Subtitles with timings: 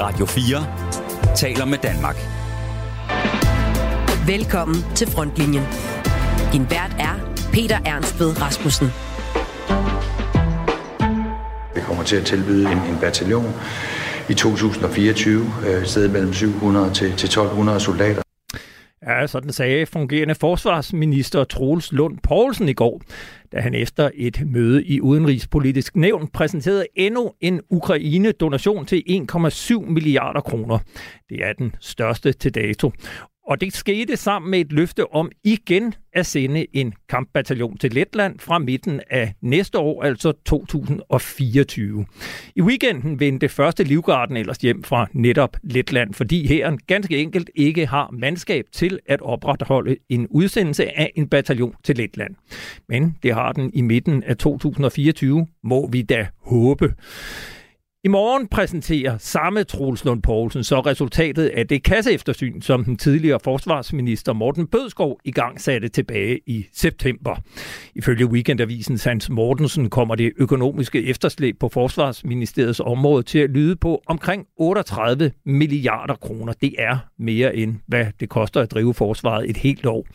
[0.00, 2.16] Radio 4 taler med Danmark.
[4.26, 5.64] Velkommen til Frontlinjen.
[6.52, 7.14] Din vært er
[7.52, 8.88] Peter Ernst ved Rasmussen.
[11.74, 13.54] Vi kommer til at tilbyde en, en bataljon
[14.28, 18.22] i 2024, øh, stedet mellem 700 til, til 1200 soldater.
[19.08, 23.02] Ja, sådan sagde fungerende forsvarsminister Troels Lund Poulsen i går,
[23.52, 30.40] da han efter et møde i Udenrigspolitisk Nævn præsenterede endnu en Ukraine-donation til 1,7 milliarder
[30.40, 30.78] kroner.
[31.28, 32.92] Det er den største til dato.
[33.48, 38.38] Og det skete sammen med et løfte om igen at sende en kampbataljon til Letland
[38.38, 42.06] fra midten af næste år, altså 2024.
[42.56, 47.86] I weekenden vendte første livgarden ellers hjem fra netop Letland, fordi hæren ganske enkelt ikke
[47.86, 52.34] har mandskab til at opretholde en udsendelse af en bataljon til Letland.
[52.88, 56.94] Men det har den i midten af 2024, må vi da håbe.
[58.08, 63.40] I morgen præsenterer samme Troels Lund Poulsen så resultatet af det kasseeftersyn, som den tidligere
[63.44, 67.36] forsvarsminister Morten Bødskov i gang satte tilbage i september.
[67.94, 74.02] Ifølge Weekendavisen Hans Mortensen kommer det økonomiske efterslæb på Forsvarsministeriets område til at lyde på
[74.06, 76.52] omkring 38 milliarder kroner.
[76.52, 80.06] Det er mere end hvad det koster at drive forsvaret et helt år.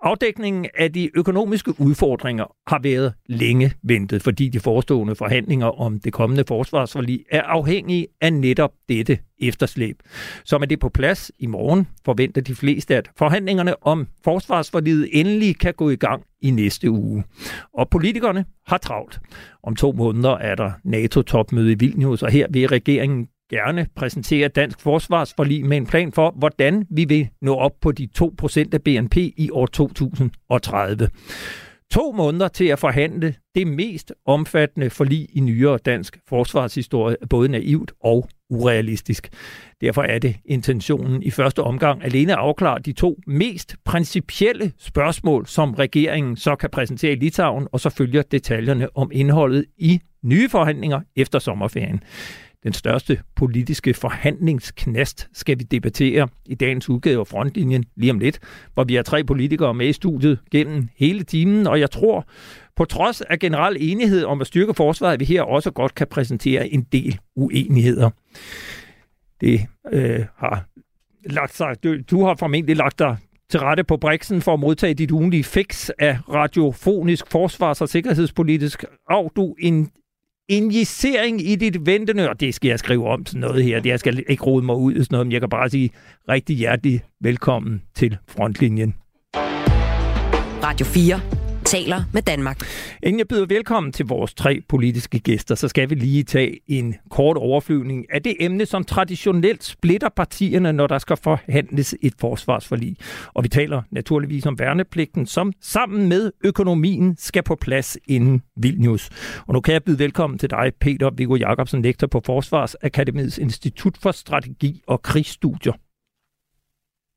[0.00, 6.12] Afdækningen af de økonomiske udfordringer har været længe ventet, fordi de forestående forhandlinger om det
[6.12, 9.96] kommende forsvarsforlig er afhængige af netop dette efterslæb.
[10.44, 15.58] Så med det på plads i morgen forventer de fleste, at forhandlingerne om forsvarsforliget endelig
[15.58, 17.24] kan gå i gang i næste uge.
[17.74, 19.20] Og politikerne har travlt.
[19.62, 24.80] Om to måneder er der NATO-topmøde i Vilnius, og her vil regeringen gerne præsentere dansk
[24.80, 29.16] forsvarsforlig med en plan for, hvordan vi vil nå op på de 2% af BNP
[29.16, 31.08] i år 2030.
[31.90, 37.48] To måneder til at forhandle det mest omfattende forlig i nyere dansk forsvarshistorie er både
[37.48, 39.28] naivt og urealistisk.
[39.80, 45.46] Derfor er det intentionen i første omgang alene at afklare de to mest principielle spørgsmål,
[45.46, 50.48] som regeringen så kan præsentere i Litauen, og så følger detaljerne om indholdet i nye
[50.48, 52.00] forhandlinger efter sommerferien.
[52.66, 58.38] Den største politiske forhandlingsknast skal vi debattere i dagens udgave af Frontlinjen lige om lidt,
[58.74, 62.26] hvor vi har tre politikere med i studiet gennem hele timen, og jeg tror,
[62.76, 66.06] på trods af generel enighed om at styrke forsvaret, at vi her også godt kan
[66.06, 68.10] præsentere en del uenigheder.
[69.40, 69.60] Det
[69.92, 70.64] øh, har
[71.24, 73.16] lagt sig, du, du har formentlig lagt dig
[73.50, 78.84] til rette på Brixen for at modtage dit ugenlige fix af radiofonisk forsvars- og sikkerhedspolitisk
[79.10, 79.90] og du en
[80.48, 84.00] injicering i dit ventende, og det skal jeg skrive om sådan noget her, det jeg
[84.00, 85.90] skal ikke rode mig ud i sådan noget, men jeg kan bare sige
[86.28, 88.94] rigtig hjertelig velkommen til Frontlinjen.
[90.62, 92.56] Radio 4 taler med Danmark.
[93.02, 96.94] Inden jeg byder velkommen til vores tre politiske gæster, så skal vi lige tage en
[97.10, 102.96] kort overflyvning af det emne, som traditionelt splitter partierne, når der skal forhandles et forsvarsforlig.
[103.34, 109.10] Og vi taler naturligvis om værnepligten, som sammen med økonomien skal på plads inden Vilnius.
[109.46, 113.96] Og nu kan jeg byde velkommen til dig, Peter Viggo Jacobsen, lektor på Forsvarsakademiets Institut
[114.02, 115.72] for Strategi og Krigsstudier.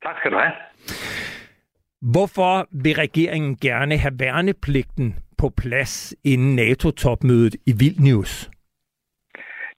[0.04, 0.54] Tak skal du have.
[2.02, 8.50] Hvorfor vil regeringen gerne have værnepligten på plads inden NATO-topmødet i Vilnius?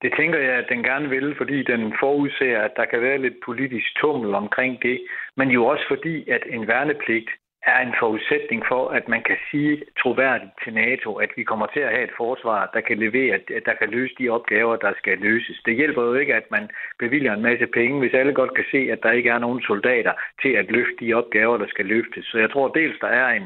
[0.01, 3.37] Det tænker jeg, at den gerne vil, fordi den forudser, at der kan være lidt
[3.45, 5.01] politisk tummel omkring det,
[5.37, 7.29] men jo også fordi, at en værnepligt
[7.63, 11.79] er en forudsætning for, at man kan sige troværdigt til NATO, at vi kommer til
[11.79, 15.61] at have et forsvar, der kan levere, der kan løse de opgaver, der skal løses.
[15.66, 16.69] Det hjælper jo ikke, at man
[17.00, 20.13] bevilger en masse penge, hvis alle godt kan se, at der ikke er nogen soldater
[20.41, 22.25] til at løfte de opgaver, der skal løftes.
[22.25, 23.44] Så jeg tror dels, der er en,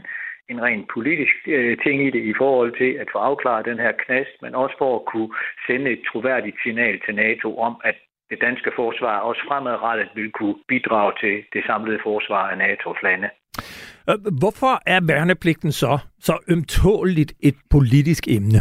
[0.49, 3.91] en rent politisk øh, ting i det i forhold til at få afklaret den her
[3.91, 5.29] knast, men også for at kunne
[5.67, 7.95] sende et troværdigt signal til NATO om, at
[8.29, 13.29] det danske forsvar også fremadrettet vil kunne bidrage til det samlede forsvar af NATO's lande.
[14.09, 18.59] Øh, hvorfor er værnepligten så så ømtåligt et politisk emne?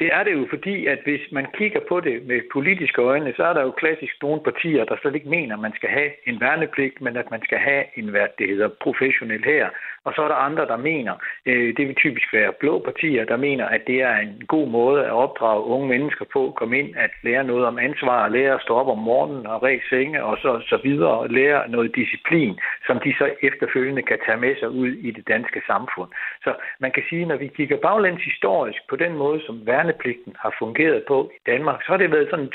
[0.00, 3.42] Det er det jo fordi, at hvis man kigger på det med politiske øjne, så
[3.44, 6.40] er der jo klassisk nogle partier, der slet ikke mener, at man skal have en
[6.40, 9.68] værnepligt, men at man skal have en, hvad det hedder, professionel her.
[10.04, 11.14] Og så er der andre, der mener,
[11.46, 15.04] øh, det vil typisk være blå partier, der mener, at det er en god måde
[15.04, 18.74] at opdrage unge mennesker på, komme ind, at lære noget om ansvar, lære at stå
[18.74, 23.00] op om morgenen og ræse senge og så, så videre, og lære noget disciplin, som
[23.04, 26.10] de så efterfølgende kan tage med sig ud i det danske samfund.
[26.44, 30.54] Så man kan sige, når vi kigger baglæns historisk på den måde, som værnepligten har
[30.58, 32.52] fungeret på i Danmark, så har det været sådan en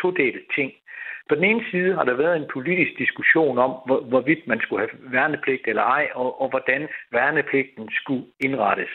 [0.00, 0.72] todelt ting.
[1.28, 4.80] På den ene side har der været en politisk diskussion om, hvor, hvorvidt man skulle
[4.80, 8.88] have værnepligt eller ej, og, og hvordan værnepligten skulle indrettes.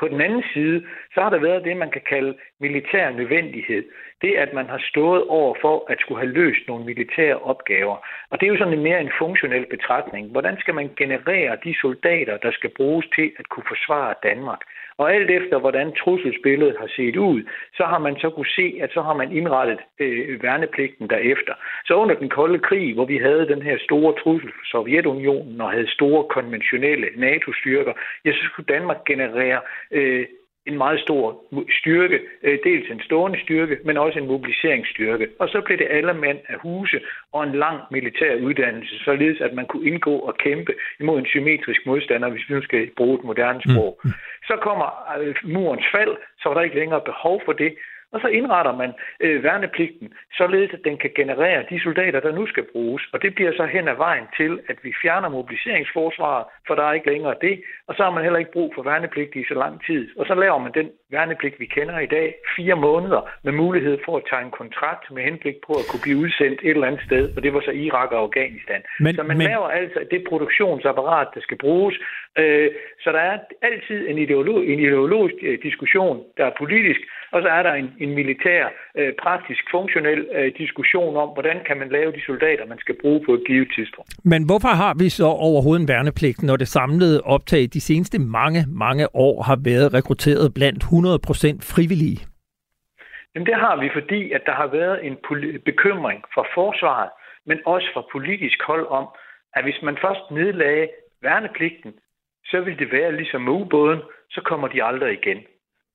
[0.00, 3.84] På den anden side, så har der været det, man kan kalde militær nødvendighed.
[4.22, 7.96] Det, at man har stået over for at skulle have løst nogle militære opgaver.
[8.30, 10.30] Og det er jo sådan en mere en funktionel betragtning.
[10.30, 14.60] Hvordan skal man generere de soldater, der skal bruges til at kunne forsvare Danmark?
[14.98, 17.42] Og alt efter, hvordan trusselsbilledet har set ud,
[17.76, 21.54] så har man så kunne se, at så har man indrettet øh, værnepligten derefter.
[21.86, 25.70] Så under den kolde krig, hvor vi havde den her store trussel for Sovjetunionen og
[25.70, 27.92] havde store konventionelle NATO-styrker,
[28.24, 29.60] ja, så skulle Danmark generere
[29.90, 30.26] øh,
[30.66, 31.44] en meget stor
[31.80, 35.28] styrke, øh, dels en stående styrke, men også en mobiliseringsstyrke.
[35.38, 37.00] Og så blev det alle mænd af huse
[37.32, 41.86] og en lang militær uddannelse, således at man kunne indgå og kæmpe imod en symmetrisk
[41.86, 44.00] modstander, hvis vi nu skal bruge et moderne sprog.
[44.04, 44.10] Mm.
[44.46, 44.88] Så kommer
[45.20, 47.74] øh, murens fald, så var der ikke længere behov for det,
[48.12, 52.46] og så indretter man øh, værnepligten, således at den kan generere de soldater, der nu
[52.46, 53.02] skal bruges.
[53.12, 56.92] Og det bliver så hen ad vejen til, at vi fjerner mobiliseringsforsvaret, for der er
[56.92, 57.62] ikke længere det.
[57.88, 60.02] Og så har man heller ikke brug for værnepligt i så lang tid.
[60.18, 64.16] Og så laver man den værnepligt, vi kender i dag, fire måneder med mulighed for
[64.16, 67.24] at tage en kontrakt med henblik på at kunne blive udsendt et eller andet sted.
[67.36, 68.80] Og det var så Irak og Afghanistan.
[69.00, 69.46] Men, så man men...
[69.46, 71.96] laver altså det produktionsapparat, der skal bruges.
[72.38, 72.70] Øh,
[73.02, 77.00] så der er altid en, ideolog, en ideologisk øh, diskussion, der er politisk,
[77.32, 78.62] og så er der en, en militær,
[78.98, 83.34] øh, praktisk, funktionel diskussion om, hvordan kan man lave de soldater, man skal bruge på
[83.34, 84.10] et givet tidspunkt.
[84.24, 88.60] Men hvorfor har vi så overhovedet en værnepligt, når det samlede optag de seneste mange,
[88.68, 92.18] mange år har været rekrutteret blandt 100% frivillige?
[93.34, 95.16] Jamen det har vi, fordi at der har været en
[95.64, 97.10] bekymring fra forsvaret,
[97.46, 99.06] men også fra politisk hold om,
[99.56, 100.88] at hvis man først nedlagde
[101.22, 101.92] værnepligten,
[102.44, 104.00] så vil det være ligesom ubåden,
[104.30, 105.40] så kommer de aldrig igen.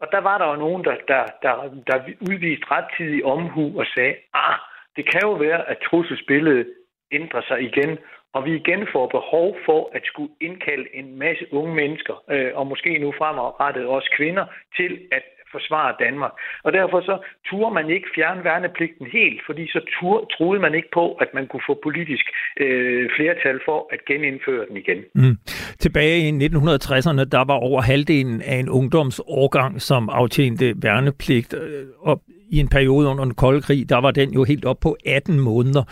[0.02, 1.54] Og der var der jo nogen, der, der, der,
[1.88, 1.98] der
[2.30, 4.56] udviste rettidig omhu og sagde, ah,
[4.96, 6.74] det kan jo være, at trusselsbilledet
[7.12, 7.98] ændrer sig igen,
[8.34, 12.68] og vi igen får behov for at skulle indkalde en masse unge mennesker, øh, og
[12.68, 14.46] måske nu fremadrettet også kvinder,
[14.78, 16.32] til at forsvare Danmark.
[16.64, 17.16] Og derfor så
[17.50, 21.48] turde man ikke fjerne værnepligten helt, fordi så tur, troede man ikke på, at man
[21.48, 22.26] kunne få politisk
[22.60, 25.00] øh, flertal for at genindføre den igen.
[25.16, 25.38] Mm.
[25.80, 32.22] Tilbage i 1960'erne, der var over halvdelen af en ungdomsårgang, som aftjente værnepligt, øh, og
[32.52, 35.40] i en periode under den kolde krig, der var den jo helt op på 18
[35.40, 35.84] måneder.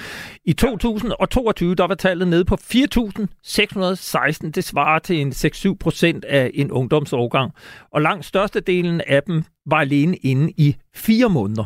[0.45, 4.51] I 2022, der var tallet nede på 4.616.
[4.51, 7.51] Det svarer til en 6-7 procent af en ungdomsårgang.
[7.91, 11.65] Og langt størstedelen af dem var alene inde i fire måneder.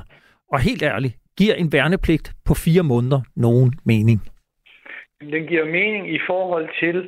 [0.53, 4.21] Og helt ærligt, giver en værnepligt på fire måneder nogen mening?
[5.19, 7.07] Den giver mening i forhold til,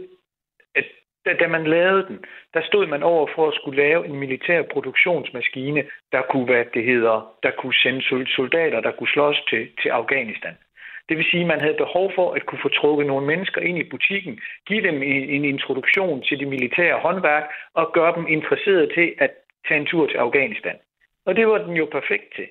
[1.25, 2.19] da, da man lavede den,
[2.53, 6.83] der stod man over for at skulle lave en militær produktionsmaskine, der kunne, hvad det
[6.83, 10.55] hedder, der kunne sende soldater, der kunne slås til, til Afghanistan.
[11.09, 13.77] Det vil sige, at man havde behov for at kunne få trukket nogle mennesker ind
[13.77, 17.43] i butikken, give dem en, en introduktion til det militære håndværk
[17.73, 19.31] og gøre dem interesserede til at
[19.67, 20.75] tage en tur til Afghanistan.
[21.25, 22.47] Og det var den jo perfekt til.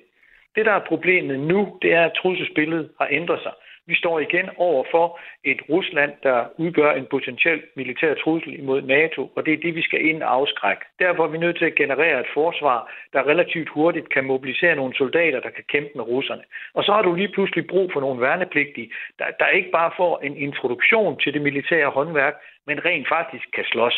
[0.55, 3.51] Det, der er problemet nu, det er, at trusselsbilledet har ændret sig.
[3.87, 9.31] Vi står igen over for et Rusland, der udgør en potentiel militær trussel imod NATO,
[9.35, 10.83] og det er det, vi skal ind og afskrække.
[10.99, 14.95] Derfor er vi nødt til at generere et forsvar, der relativt hurtigt kan mobilisere nogle
[14.95, 16.43] soldater, der kan kæmpe med russerne.
[16.73, 20.19] Og så har du lige pludselig brug for nogle værnepligtige, der, der ikke bare får
[20.19, 22.35] en introduktion til det militære håndværk,
[22.67, 23.97] men rent faktisk kan slås.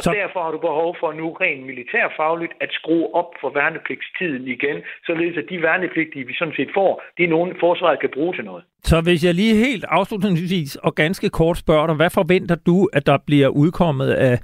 [0.00, 0.12] Og så...
[0.22, 4.76] derfor har du behov for nu rent militærfagligt at skrue op for værnepligtstiden igen,
[5.08, 8.44] således at de værnepligtige, vi sådan set får, det er nogen, forsvaret kan bruge til
[8.44, 8.64] noget.
[8.90, 13.06] Så hvis jeg lige helt afslutningsvis og ganske kort spørger dig, hvad forventer du, at
[13.06, 14.34] der bliver udkommet af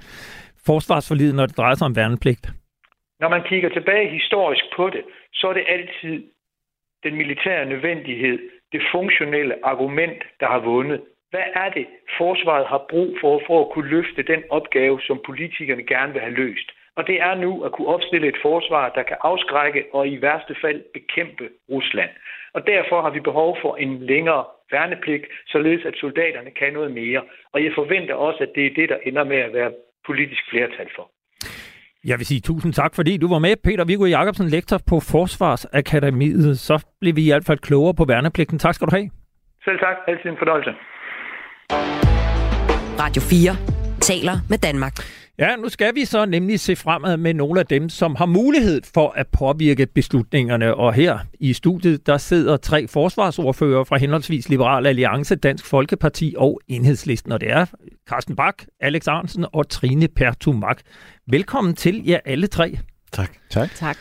[0.65, 2.45] forsvarsforlidet, når det drejer sig om værnepligt?
[3.19, 6.23] Når man kigger tilbage historisk på det, så er det altid
[7.03, 8.37] den militære nødvendighed,
[8.71, 11.01] det funktionelle argument, der har vundet.
[11.37, 11.85] Hvad er det,
[12.17, 16.39] forsvaret har brug for, for at kunne løfte den opgave, som politikerne gerne vil have
[16.43, 16.69] løst?
[16.97, 20.55] Og det er nu at kunne opstille et forsvar, der kan afskrække og i værste
[20.63, 22.09] fald bekæmpe Rusland.
[22.53, 27.21] Og derfor har vi behov for en længere værnepligt, således at soldaterne kan noget mere.
[27.53, 29.71] Og jeg forventer også, at det er det, der ender med at være
[30.07, 31.05] politisk flertal for.
[32.09, 36.59] Jeg vil sige tusind tak, fordi du var med, Peter Viggo Jacobsen, lektor på Forsvarsakademiet.
[36.59, 38.59] Så blev vi i hvert fald klogere på værnepligten.
[38.59, 39.09] Tak skal du have.
[39.65, 39.97] Selv tak.
[40.07, 40.73] Altid en fornøjelse.
[42.99, 43.57] Radio 4
[44.01, 44.93] taler med Danmark.
[45.39, 48.81] Ja, nu skal vi så nemlig se fremad med nogle af dem, som har mulighed
[48.93, 50.75] for at påvirke beslutningerne.
[50.75, 56.61] Og her i studiet, der sidder tre forsvarsordfører fra henholdsvis Liberal Alliance, Dansk Folkeparti og
[56.67, 57.31] Enhedslisten.
[57.31, 57.65] Og det er
[58.09, 60.81] Carsten Bak, Alex Arnsen og Trine Pertumak.
[61.27, 62.77] Velkommen til jer alle tre.
[63.11, 63.31] Tak.
[63.49, 63.69] Tak.
[63.75, 63.97] tak.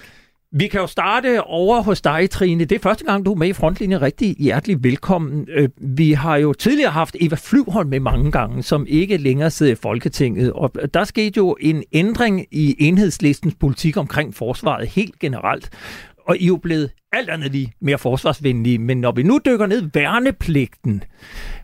[0.58, 2.64] Vi kan jo starte over hos dig, Trine.
[2.64, 4.02] Det er første gang, du er med i Frontlinjen.
[4.02, 5.48] Rigtig hjertelig velkommen.
[5.48, 9.72] Øh, vi har jo tidligere haft Eva Flyvholm med mange gange, som ikke længere sidder
[9.72, 10.52] i Folketinget.
[10.52, 15.70] Og der skete jo en ændring i enhedslistens politik omkring forsvaret helt generelt.
[16.28, 18.78] Og I er jo blevet alt andet lige mere forsvarsvenlige.
[18.78, 21.02] Men når vi nu dykker ned værnepligten,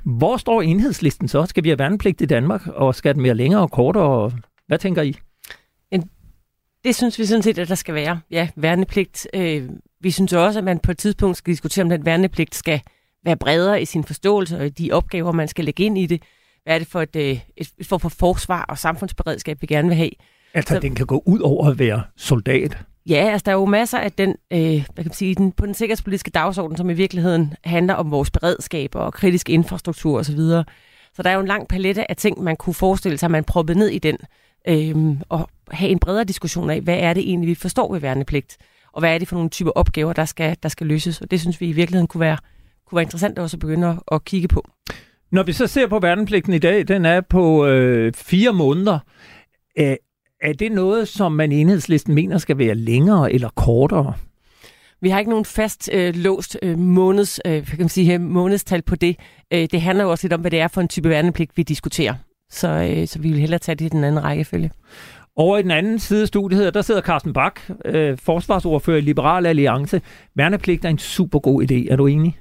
[0.05, 1.47] hvor står enhedslisten så?
[1.47, 4.33] Skal vi have værnepligt i Danmark, og skal den være længere og kortere?
[4.67, 5.17] Hvad tænker I?
[6.85, 8.21] Det synes vi sådan set, at der skal være.
[8.31, 9.29] Ja, værnepligt.
[9.35, 9.69] Øh,
[10.01, 12.81] vi synes også, at man på et tidspunkt skal diskutere, om den værnepligt skal
[13.25, 16.23] være bredere i sin forståelse og de opgaver, man skal lægge ind i det.
[16.65, 19.89] Hvad er det for et, øh, et, et for, for forsvar og samfundsberedskab, vi gerne
[19.89, 20.11] vil have?
[20.55, 22.79] Altså, Så, den kan gå ud over at være soldat?
[23.07, 25.67] Ja, altså der er jo masser af den, øh, hvad kan man sige, den, på
[25.67, 30.37] den sikkerhedspolitiske dagsorden, som i virkeligheden handler om vores beredskab og kritisk infrastruktur osv.
[30.37, 30.65] Så,
[31.15, 33.79] så der er jo en lang palette af ting, man kunne forestille sig, man proppede
[33.79, 34.17] ned i den
[34.69, 38.57] øh, og have en bredere diskussion af, hvad er det egentlig, vi forstår ved værnepligt,
[38.93, 41.21] og hvad er det for nogle typer opgaver, der skal, der skal løses.
[41.21, 42.39] Og det synes vi i virkeligheden kunne være,
[42.87, 44.69] kunne være interessant også at begynde at, at kigge på.
[45.31, 48.99] Når vi så ser på værnepligten i dag, den er på øh, fire måneder.
[49.77, 49.97] Er,
[50.41, 54.15] er det noget, som man i enhedslisten mener skal være længere eller kortere?
[55.01, 58.97] Vi har ikke nogen fast øh, låst øh, måneds, øh, kan man sige, månedstal på
[58.97, 59.17] det.
[59.53, 61.63] Øh, det handler jo også lidt om, hvad det er for en type værnepligt, vi
[61.63, 62.15] diskuterer.
[62.53, 64.71] Så, øh, så vi vil hellere tage det i den anden rækkefølge.
[65.37, 69.47] Over i den anden side af studiet, der sidder Carsten Bak, øh, forsvarsordfører i Liberal
[69.47, 70.01] Alliance.
[70.35, 71.93] Værnepligt er en super god idé.
[71.93, 72.39] Er du enig?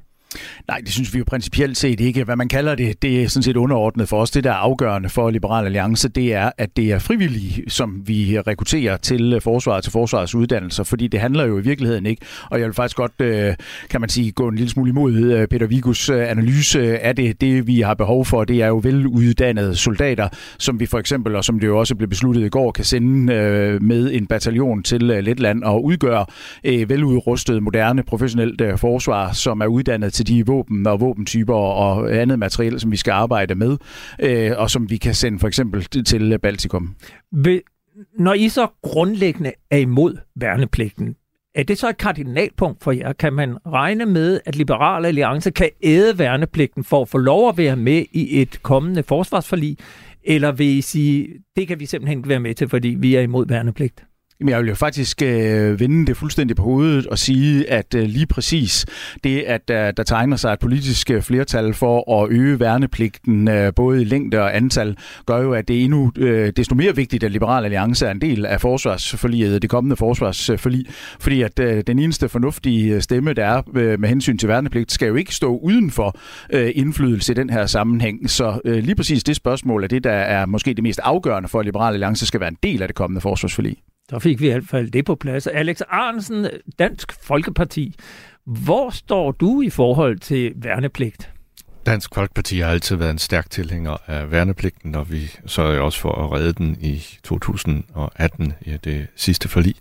[0.67, 2.23] Nej, det synes vi jo principielt set ikke.
[2.23, 4.31] Hvad man kalder det, det er sådan set underordnet for os.
[4.31, 8.39] Det, der er afgørende for Liberal Alliance, det er, at det er frivillige, som vi
[8.39, 12.25] rekrutterer til forsvaret, til forsvarets uddannelser, fordi det handler jo i virkeligheden ikke.
[12.49, 13.53] Og jeg vil faktisk godt, øh,
[13.89, 17.41] kan man sige, gå en lille smule imod øh, Peter Vigus øh, analyse af det.
[17.41, 21.43] Det, vi har behov for, det er jo veluddannede soldater, som vi for eksempel, og
[21.43, 23.33] som det jo også blev besluttet i går, kan sende
[23.81, 26.25] med en bataljon til Letland og udgøre
[26.63, 32.39] veludrustet, moderne, professionelt forsvar, som er uddannet til til de våben og våbentyper og andet
[32.39, 33.77] materiel, som vi skal arbejde med,
[34.19, 36.95] øh, og som vi kan sende for eksempel til Baltikum.
[38.19, 41.15] Når I så grundlæggende er imod værnepligten,
[41.55, 43.13] er det så et kardinalpunkt for jer?
[43.13, 47.57] Kan man regne med, at Liberale Alliance kan æde værnepligten for at få lov at
[47.57, 49.77] være med i et kommende forsvarsforlig?
[50.23, 53.21] Eller vil I sige, det kan vi simpelthen ikke være med til, fordi vi er
[53.21, 54.03] imod værnepligt?
[54.41, 58.03] Jamen, jeg vil jo faktisk øh, vende det fuldstændig på hovedet og sige, at øh,
[58.03, 58.85] lige præcis
[59.23, 63.73] det, at øh, der tegner sig et politisk øh, flertal for at øge værnepligten, øh,
[63.73, 67.23] både i længde og antal, gør jo, at det er endnu øh, desto mere vigtigt,
[67.23, 70.85] at Liberal Alliance er en del af forsvarsforliget, det kommende forsvarsforlig,
[71.19, 74.91] fordi at øh, den eneste fornuftige øh, stemme, der er øh, med hensyn til værnepligt,
[74.91, 76.17] skal jo ikke stå uden for
[76.53, 78.29] øh, indflydelse i den her sammenhæng.
[78.29, 81.59] Så øh, lige præcis det spørgsmål er det, der er måske det mest afgørende for,
[81.59, 83.77] at Liberal Alliance skal være en del af det kommende forsvarsforlig.
[84.11, 85.47] Så fik vi i hvert fald det på plads.
[85.47, 86.47] Alex Arnsen,
[86.79, 87.95] Dansk Folkeparti.
[88.45, 91.31] Hvor står du i forhold til værnepligt?
[91.85, 96.25] Dansk Folkeparti har altid været en stærk tilhænger af værnepligten, og vi sørger også for
[96.25, 99.75] at redde den i 2018 i det sidste forlig.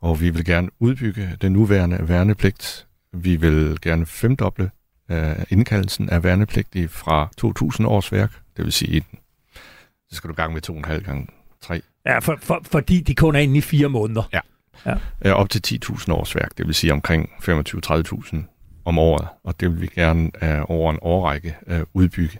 [0.00, 2.86] Og vi vil gerne udbygge den nuværende værnepligt.
[3.12, 4.70] Vi vil gerne femdoble
[5.10, 5.16] uh,
[5.50, 9.04] indkaldelsen af værnepligtige fra 2000 års værk, det vil sige,
[10.10, 11.82] det skal du gang med to og en halv gang tre.
[12.06, 14.22] Ja, for, for, fordi de kun er inde i fire måneder.
[14.32, 14.40] Ja.
[15.24, 15.32] ja.
[15.32, 18.36] Op til 10.000 års værk, det vil sige omkring 25-30.000
[18.84, 22.38] om året, og det vil vi gerne uh, over en årrække uh, udbygge.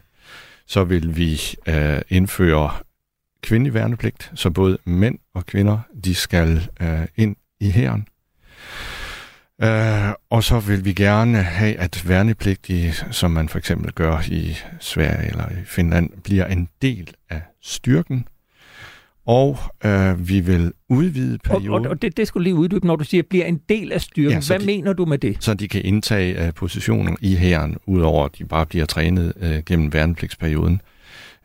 [0.67, 2.71] Så vil vi uh, indføre
[3.43, 8.09] kvindelig værnepligt, så både mænd og kvinder, de skal uh, ind i hæren.
[9.63, 14.57] Uh, og så vil vi gerne have, at værnepligtige, som man for eksempel gør i
[14.81, 18.29] Sverige eller i Finland, bliver en del af styrken,
[19.27, 21.87] og øh, vi vil udvide perioden.
[21.87, 24.31] Og, og det, det skulle lige uddybe, når du siger, bliver en del af styrken.
[24.31, 25.37] Ja, Hvad de, mener du med det?
[25.41, 29.59] Så de kan indtage uh, positioner i hæren, udover at de bare bliver trænet uh,
[29.67, 30.81] gennem værnepligtsperioden.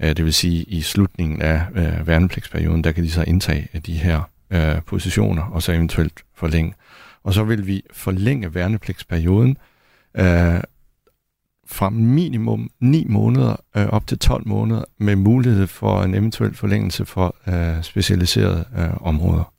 [0.03, 3.81] Uh, det vil sige, i slutningen af uh, værnepligtsperioden, der kan de så indtage uh,
[3.85, 6.73] de her uh, positioner, og så eventuelt forlænge.
[7.23, 9.57] Og så vil vi forlænge værnepligtsperioden
[10.19, 10.23] uh,
[11.71, 17.05] fra minimum 9 måneder øh, op til 12 måneder med mulighed for en eventuel forlængelse
[17.05, 19.53] for øh, specialiserede øh, områder.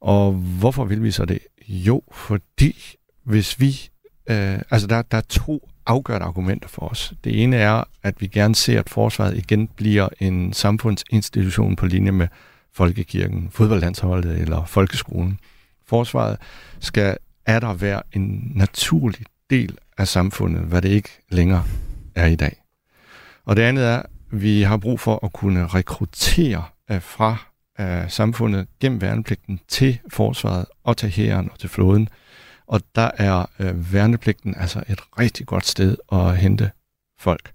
[0.00, 1.38] Og hvorfor vil vi så det?
[1.68, 2.76] Jo, fordi
[3.24, 3.90] hvis vi...
[4.30, 7.12] Øh, altså, der, der er to afgørende argumenter for os.
[7.24, 12.12] Det ene er, at vi gerne ser, at forsvaret igen bliver en samfundsinstitution på linje
[12.12, 12.28] med
[12.74, 15.40] folkekirken, fodboldlandsholdet eller folkeskolen.
[15.86, 16.36] Forsvaret
[16.80, 21.64] skal er der være en naturlig del af samfundet, hvad det ikke længere
[22.14, 22.62] er i dag.
[23.44, 27.36] Og det andet er, at vi har brug for at kunne rekruttere øh, fra
[27.78, 32.08] af samfundet gennem værnepligten til forsvaret og til hæren og til flåden.
[32.66, 36.70] Og der er øh, værnepligten altså et rigtig godt sted at hente
[37.20, 37.52] folk.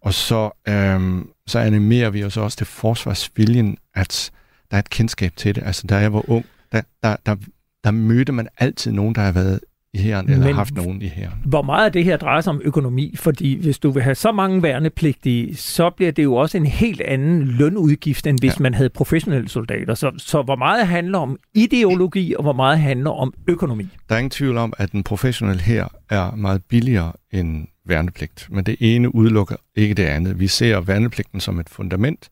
[0.00, 4.30] Og så, øh, så animerer vi os også til forsvarsviljen, at
[4.70, 5.62] der er et kendskab til det.
[5.66, 7.36] Altså, da jeg var ung, der, der, der,
[7.84, 9.60] der mødte man altid nogen, der har været
[9.94, 11.38] i herren, eller Men haft nogen i herren.
[11.44, 13.14] Hvor meget af det her drejer sig om økonomi?
[13.16, 17.00] Fordi hvis du vil have så mange værnepligtige, så bliver det jo også en helt
[17.00, 18.62] anden lønudgift, end hvis ja.
[18.62, 19.94] man havde professionelle soldater.
[19.94, 23.88] Så, så hvor meget handler om ideologi, og hvor meget handler om økonomi?
[24.08, 28.48] Der er ingen tvivl om, at den professionelle her er meget billigere end værnepligt.
[28.50, 30.40] Men det ene udelukker ikke det andet.
[30.40, 32.28] Vi ser værnepligten som et fundament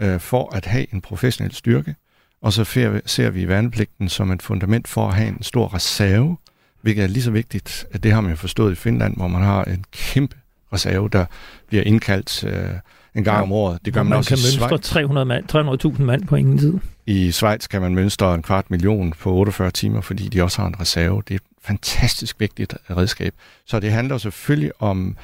[0.00, 1.94] øh, for at have en professionel styrke,
[2.42, 2.64] og så
[3.06, 6.36] ser vi værnepligten som et fundament for at have en stor reserve,
[6.84, 9.42] hvilket er lige så vigtigt, at det har man jo forstået i Finland, hvor man
[9.42, 10.36] har en kæmpe
[10.72, 11.24] reserve, der
[11.66, 12.70] bliver indkaldt øh,
[13.14, 13.42] en gang ja.
[13.42, 13.78] om året.
[13.84, 16.74] Det gør man, man også kan i mønstre 300 mand, 300.000 mand på ingen tid.
[17.06, 20.68] I Schweiz kan man mønstre en kvart million på 48 timer, fordi de også har
[20.68, 21.22] en reserve.
[21.28, 23.34] Det er et fantastisk vigtigt redskab.
[23.66, 25.16] Så det handler selvfølgelig om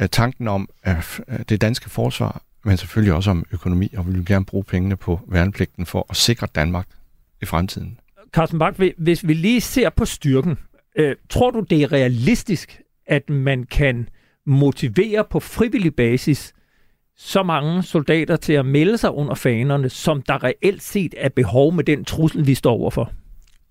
[0.00, 0.94] uh, tanken om uh,
[1.48, 5.20] det danske forsvar, men selvfølgelig også om økonomi, og vi vil gerne bruge pengene på
[5.28, 6.86] værnepligten for at sikre Danmark
[7.42, 7.98] i fremtiden.
[8.32, 10.58] Carsten Bak, hvis vi lige ser på styrken,
[10.96, 14.08] Øh, tror du, det er realistisk, at man kan
[14.46, 16.54] motivere på frivillig basis
[17.16, 21.72] så mange soldater til at melde sig under fanerne, som der reelt set er behov
[21.72, 23.12] med den trussel, vi står overfor?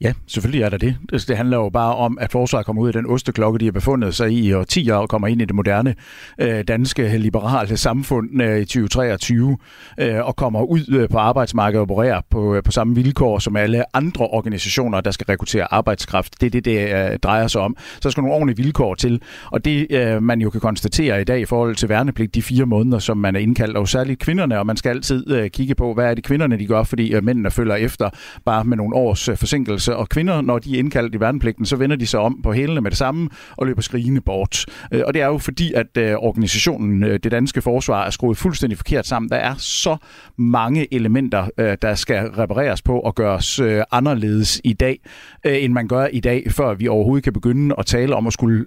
[0.02, 0.96] Ja, selvfølgelig er der det.
[1.28, 4.16] Det handler jo bare om, at forsvaret kommer ud af den osteklokke, de har befundet
[4.16, 5.96] sig i i årtier og kommer ind i det moderne
[6.42, 9.58] øh, danske liberale samfund øh, i 2023
[10.00, 13.56] øh, og kommer ud øh, på arbejdsmarkedet og opererer på, øh, på samme vilkår som
[13.56, 16.42] alle andre organisationer, der skal rekruttere arbejdskraft.
[16.42, 17.78] Det er det, det øh, drejer sig om.
[18.02, 19.22] Så skal nogle ordentlige vilkår til.
[19.52, 22.66] Og det, øh, man jo kan konstatere i dag i forhold til værnepligt, de fire
[22.66, 25.94] måneder, som man er indkaldt, og særligt kvinderne, og man skal altid øh, kigge på,
[25.94, 28.10] hvad er det kvinderne, de gør, fordi øh, mændene følger efter
[28.46, 31.76] bare med nogle års øh, forsinkelse og kvinder, når de er indkaldt i værnepligten, så
[31.76, 34.66] vender de sig om på hælene med det samme og løber skrigende bort.
[34.92, 38.38] Øh, og det er jo fordi, at øh, organisationen, øh, det danske forsvar, er skruet
[38.38, 39.30] fuldstændig forkert sammen.
[39.30, 39.98] Der er så
[40.38, 45.00] mange elementer, øh, der skal repareres på og gøres øh, anderledes i dag,
[45.46, 48.34] øh, end man gør i dag, før vi overhovedet kan begynde at tale om at
[48.34, 48.66] skulle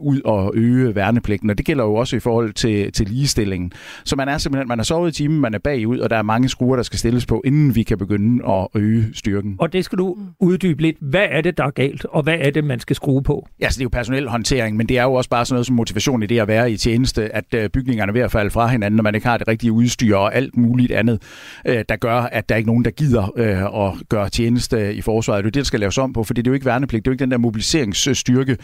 [0.00, 1.50] ud og øge værnepligten.
[1.50, 3.72] Og det gælder jo også i forhold til, til ligestillingen.
[4.04, 6.22] Så man er simpelthen, man er sovet i timen, man er bagud, og der er
[6.22, 9.56] mange skruer, der skal stilles på, inden vi kan begynde at øge styrken.
[9.58, 10.16] Og det skal du
[10.52, 10.96] uddybe lidt.
[11.00, 13.48] Hvad er det, der er galt, og hvad er det, man skal skrue på?
[13.60, 15.66] Ja, så det er jo personel håndtering, men det er jo også bare sådan noget
[15.66, 18.50] som motivation i det at være i tjeneste, at øh, bygningerne er ved at falde
[18.50, 21.22] fra hinanden, når man ikke har det rigtige udstyr og alt muligt andet,
[21.66, 25.00] øh, der gør, at der er ikke nogen, der gider øh, at gøre tjeneste i
[25.00, 25.44] forsvaret.
[25.44, 27.08] Det er det, der skal laves om på, for det er jo ikke værnepligt, det
[27.08, 28.56] er jo ikke den der mobiliseringsstyrke,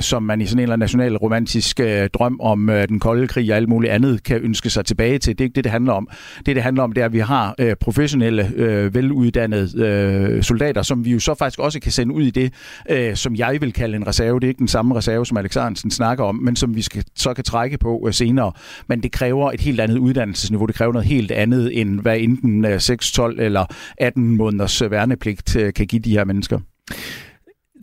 [0.00, 1.80] som man i sådan en eller anden national romantisk
[2.14, 5.38] drøm om den kolde krig og alt muligt andet kan ønske sig tilbage til.
[5.38, 6.08] Det er ikke det, det handler om.
[6.46, 11.20] Det, det handler om, det er, at vi har professionelle, veluddannede soldater, som vi jo
[11.20, 12.52] så faktisk også kan sende ud i det,
[12.90, 14.40] øh, som jeg vil kalde en reserve.
[14.40, 17.34] Det er ikke den samme reserve, som Alexandersen snakker om, men som vi skal, så
[17.34, 18.52] kan trække på øh, senere.
[18.86, 20.66] Men det kræver et helt andet uddannelsesniveau.
[20.66, 23.64] Det kræver noget helt andet, end hvad enten øh, 6, 12 eller
[23.98, 26.58] 18 måneders øh, værnepligt øh, kan give de her mennesker.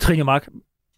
[0.02, 0.48] Trine Mark,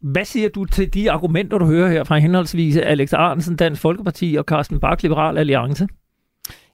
[0.01, 4.35] hvad siger du til de argumenter, du hører her fra henholdsvis Alex Arnsen, Dansk Folkeparti
[4.39, 5.87] og Carsten Bak, Liberal Alliance?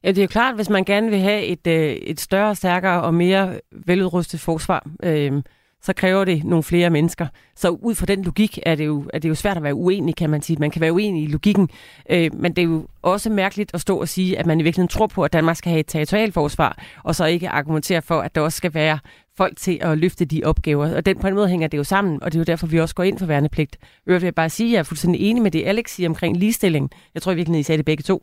[0.03, 3.01] Ja, det er jo klart, hvis man gerne vil have et, øh, et større, stærkere
[3.01, 5.41] og mere veludrustet forsvar, øh,
[5.81, 7.27] så kræver det nogle flere mennesker.
[7.55, 10.15] Så ud fra den logik er det jo, er det jo svært at være uenig,
[10.15, 10.57] kan man sige.
[10.59, 11.69] Man kan være uenig i logikken,
[12.09, 14.87] øh, men det er jo også mærkeligt at stå og sige, at man i virkeligheden
[14.87, 18.41] tror på, at Danmark skal have et territorialforsvar, og så ikke argumentere for, at der
[18.41, 18.99] også skal være
[19.37, 20.95] folk til at løfte de opgaver.
[20.95, 22.79] Og den, på en måde hænger det jo sammen, og det er jo derfor, vi
[22.79, 23.77] også går ind for værnepligt.
[24.07, 26.89] Jeg vil bare sige, at jeg er fuldstændig enig med det, Alex siger omkring ligestilling.
[27.13, 28.21] Jeg tror i virkeligheden, I sagde det begge to.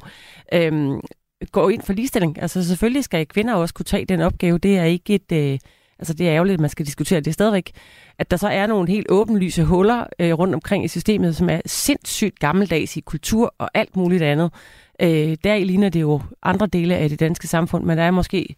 [0.52, 1.00] Øhm,
[1.52, 2.42] går ind for ligestilling.
[2.42, 4.58] Altså selvfølgelig skal kvinder også kunne tage den opgave.
[4.58, 5.32] Det er ikke et...
[5.32, 5.58] Øh,
[5.98, 7.72] altså det er ærgerligt, at man skal diskutere det stadigvæk.
[8.18, 11.60] At der så er nogle helt åbenlyse huller øh, rundt omkring i systemet, som er
[11.66, 14.52] sindssygt gammeldags i kultur og alt muligt andet.
[15.02, 18.56] Øh, der ligner det jo andre dele af det danske samfund, men der er måske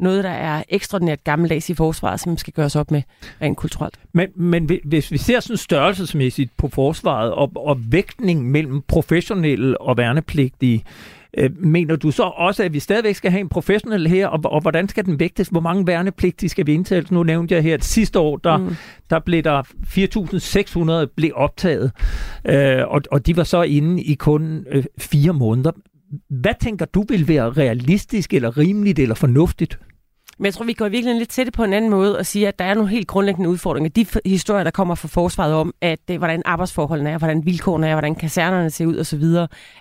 [0.00, 3.02] noget, der er ekstraordinært gammeldags i forsvaret, som skal gøres op med
[3.42, 4.00] rent kulturelt.
[4.12, 9.96] Men, men hvis vi ser sådan størrelsesmæssigt på forsvaret og, og vægtning mellem professionelle og
[9.96, 11.21] værnepligtige, Øh,
[11.56, 14.88] mener du så også, at vi stadigvæk skal have en professionel her, og, og hvordan
[14.88, 15.48] skal den vægtes?
[15.48, 17.06] Hvor mange værnepligtige skal vi indtale?
[17.10, 18.74] Nu nævnte jeg her, at sidste år, der, mm.
[19.10, 19.62] der blev der
[21.02, 21.92] 4.600 blev optaget,
[22.44, 25.72] øh, og, og de var så inde i kun øh, fire måneder.
[26.30, 29.78] Hvad tænker du vil være realistisk, eller rimeligt, eller fornuftigt?
[30.42, 32.58] Men jeg tror, vi går virkelig lidt tæt på en anden måde og siger, at
[32.58, 33.90] der er nogle helt grundlæggende udfordringer.
[33.90, 37.88] De historier, der kommer fra forsvaret om, at det, øh, hvordan arbejdsforholdene er, hvordan vilkårene
[37.88, 39.22] er, hvordan kasernerne ser ud osv.,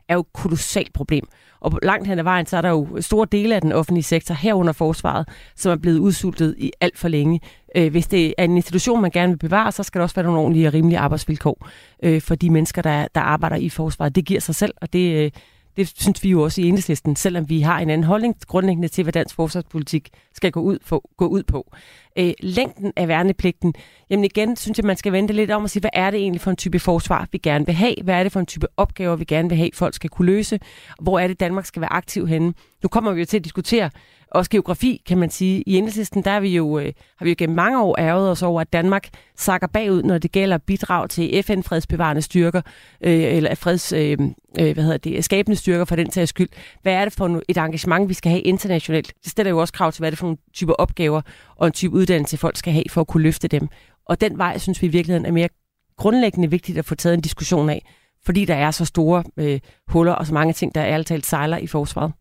[0.10, 1.28] er jo et kolossalt problem.
[1.60, 4.36] Og langt hen ad vejen, så er der jo store dele af den offentlige sektor
[4.36, 7.40] herunder forsvaret, som er blevet udsultet i alt for længe.
[7.76, 10.26] Øh, hvis det er en institution, man gerne vil bevare, så skal der også være
[10.26, 11.68] nogle ordentlige og rimelige arbejdsvilkår
[12.04, 14.16] øh, for de mennesker, der, der arbejder i forsvaret.
[14.16, 15.32] Det giver sig selv, og det, øh,
[15.78, 19.04] det synes vi jo også i enhedslisten, selvom vi har en anden holdning grundlæggende til,
[19.04, 21.72] hvad dansk forsvarspolitik skal gå ud, for, gå ud på.
[22.18, 23.74] Øh, længden af værnepligten,
[24.10, 26.42] jamen igen synes jeg, man skal vente lidt om og sige, hvad er det egentlig
[26.42, 27.96] for en type forsvar, vi gerne vil have?
[28.04, 30.60] Hvad er det for en type opgaver, vi gerne vil have, folk skal kunne løse?
[31.02, 32.54] Hvor er det, Danmark skal være aktiv henne?
[32.84, 33.90] Nu kommer vi jo til at diskutere
[34.32, 35.64] også geografi, kan man sige.
[35.66, 38.42] I enhedslisten, der er vi jo, øh, har vi jo gennem mange år ærget os
[38.44, 42.62] over, at Danmark sakker bagud, når det gælder bidrag til FN-fredsbevarende styrker,
[43.02, 44.18] øh, eller freds, øh,
[44.60, 46.50] øh, hvad hedder det, skabende styrker for den sags skyld.
[46.82, 49.14] Hvad er det for et engagement, vi skal have internationalt?
[49.24, 51.22] Det stiller jo også krav til, hvad er det for en type opgaver
[51.56, 53.68] og en type uddannelse, folk skal have for at kunne løfte dem.
[54.06, 55.50] Og den vej, synes vi i virkeligheden er mere
[55.98, 57.86] grundlæggende vigtigt at få taget en diskussion af,
[58.26, 61.58] fordi der er så store øh, huller og så mange ting, der ærligt talt sejler
[61.58, 62.12] i forsvaret.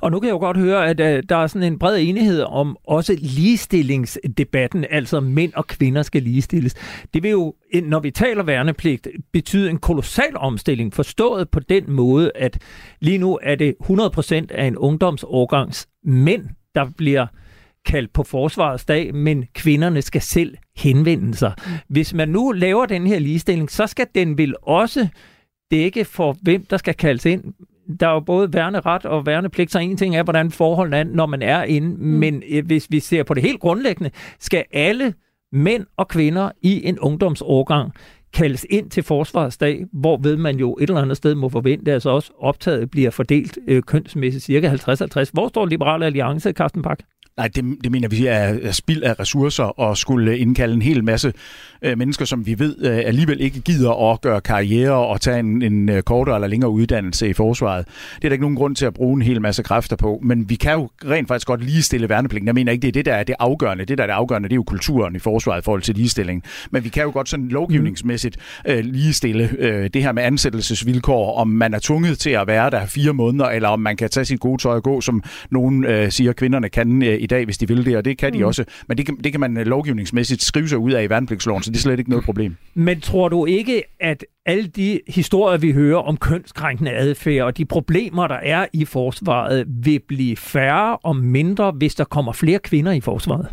[0.00, 2.42] Og nu kan jeg jo godt høre, at uh, der er sådan en bred enighed
[2.42, 6.74] om også ligestillingsdebatten, altså mænd og kvinder skal ligestilles.
[7.14, 12.32] Det vil jo, når vi taler værnepligt, betyde en kolossal omstilling, forstået på den måde,
[12.34, 12.58] at
[13.00, 16.44] lige nu er det 100% af en ungdomsårgangs mænd,
[16.74, 17.26] der bliver
[17.86, 21.52] kaldt på forsvarets dag, men kvinderne skal selv henvende sig.
[21.88, 25.08] Hvis man nu laver den her ligestilling, så skal den vel også
[25.70, 27.54] dække for, hvem der skal kaldes ind
[28.00, 31.26] der er jo både værneret og værnepligt, så en ting er, hvordan forholdene er, når
[31.26, 32.02] man er inde, mm.
[32.02, 35.14] men øh, hvis vi ser på det helt grundlæggende, skal alle
[35.52, 37.92] mænd og kvinder i en ungdomsårgang
[38.32, 41.94] kaldes ind til forsvarsdag, hvor ved man jo et eller andet sted må forvente, at
[41.94, 45.30] altså også optaget bliver fordelt øh, kønsmæssigt cirka 50-50.
[45.32, 46.98] Hvor står Liberale Alliance, Carsten Bak?
[47.42, 51.04] Nej, det, det mener vi er, er spild af ressourcer og skulle indkalde en hel
[51.04, 51.32] masse
[51.82, 55.62] øh, mennesker, som vi ved øh, alligevel ikke gider at gøre karriere og tage en,
[55.62, 57.86] en øh, kortere eller længere uddannelse i forsvaret.
[58.16, 60.50] Det er der ikke nogen grund til at bruge en hel masse kræfter på, men
[60.50, 62.46] vi kan jo rent faktisk godt ligestille værnepligten.
[62.46, 63.84] Jeg mener ikke, det er det, der er det afgørende.
[63.84, 66.42] Det, der er det afgørende, det er jo kulturen i forsvaret i forhold til ligestilling.
[66.70, 71.48] Men vi kan jo godt sådan lovgivningsmæssigt øh, ligestille øh, det her med ansættelsesvilkår, om
[71.48, 74.40] man er tvunget til at være der fire måneder, eller om man kan tage sit
[74.40, 77.68] gode tøj og gå, som nogen øh, siger, kvinderne kan øh, i dag, hvis de
[77.68, 78.44] vil det, og det kan de mm.
[78.44, 78.64] også.
[78.88, 81.70] Men det kan, det kan man øh, lovgivningsmæssigt skrive sig ud af i værnepligtsloven, så
[81.70, 82.56] det er slet ikke noget problem.
[82.74, 87.64] Men tror du ikke, at alle de historier, vi hører om kønskrænkende adfærd og de
[87.64, 92.92] problemer, der er i forsvaret, vil blive færre og mindre, hvis der kommer flere kvinder
[92.92, 93.46] i forsvaret?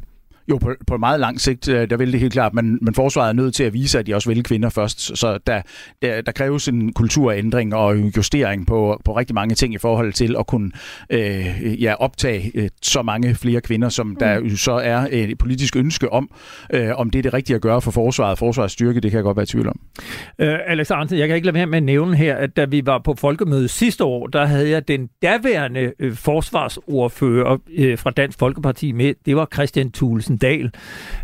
[0.49, 3.29] Jo, på, på meget lang sigt, øh, der vil det helt klart, men, men forsvaret
[3.29, 5.17] er nødt til at vise, at de også vil kvinder først.
[5.17, 5.61] Så der,
[6.01, 10.35] der, der kræves en kulturændring og justering på, på rigtig mange ting i forhold til
[10.39, 10.71] at kunne
[11.09, 14.49] øh, ja, optage øh, så mange flere kvinder, som der mm.
[14.49, 16.29] så er et politisk ønske om,
[16.73, 18.37] øh, om det er det rigtige at gøre for forsvaret.
[18.37, 19.79] Forsvarets styrke, det kan jeg godt være i tvivl om.
[20.39, 22.85] Øh, Alex Arnsen, jeg kan ikke lade være med at nævne her, at da vi
[22.85, 28.39] var på folkemødet sidste år, der havde jeg den daværende øh, forsvarsordfører øh, fra Dansk
[28.39, 29.13] Folkeparti med.
[29.25, 30.71] Det var Christian Thulesen Dahl.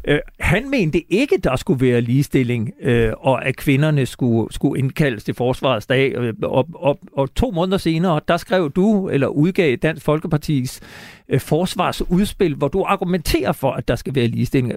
[0.07, 5.23] Øh, han mente ikke, der skulle være ligestilling, øh, og at kvinderne skulle, skulle indkaldes
[5.23, 6.15] til forsvarets dag.
[6.15, 10.81] Øh, og, og, og to måneder senere, der skrev du, eller udgav Dansk Folkepartis
[11.29, 14.73] øh, forsvarsudspil, hvor du argumenterer for, at der skal være ligestilling.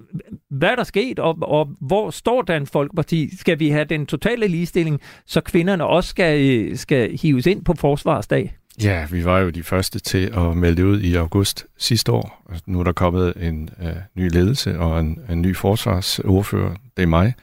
[0.51, 3.37] Hvad er der sket, og, og hvor står Dansk Folkeparti?
[3.37, 7.75] Skal vi have den totale ligestilling, så kvinderne også skal, øh, skal hives ind på
[7.79, 8.58] forsvarsdag?
[8.83, 12.53] Ja, vi var jo de første til at melde ud i august sidste år.
[12.67, 16.75] Nu er der kommet en øh, ny ledelse og en, en ny forsvarsordfører.
[16.97, 17.35] Det er mig.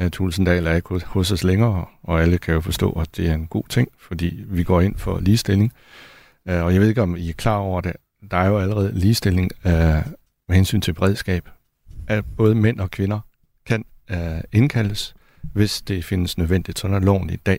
[0.00, 3.28] Øh, uh, Tulsendal er ikke hos os længere, og alle kan jo forstå, at det
[3.28, 5.72] er en god ting, fordi vi går ind for ligestilling.
[6.50, 7.92] Uh, og jeg ved ikke, om I er klar over det.
[8.30, 9.70] Der er jo allerede ligestilling uh,
[10.48, 11.48] med hensyn til beredskab.
[12.06, 13.20] At både mænd og kvinder
[13.66, 16.78] kan uh, indkaldes, hvis det findes nødvendigt.
[16.78, 17.58] Sådan er loven i dag.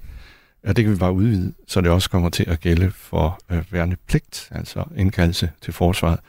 [0.68, 3.64] Ja, det kan vi bare udvide, så det også kommer til at gælde for øh,
[3.72, 6.20] værnepligt, altså indkaldelse til forsvaret.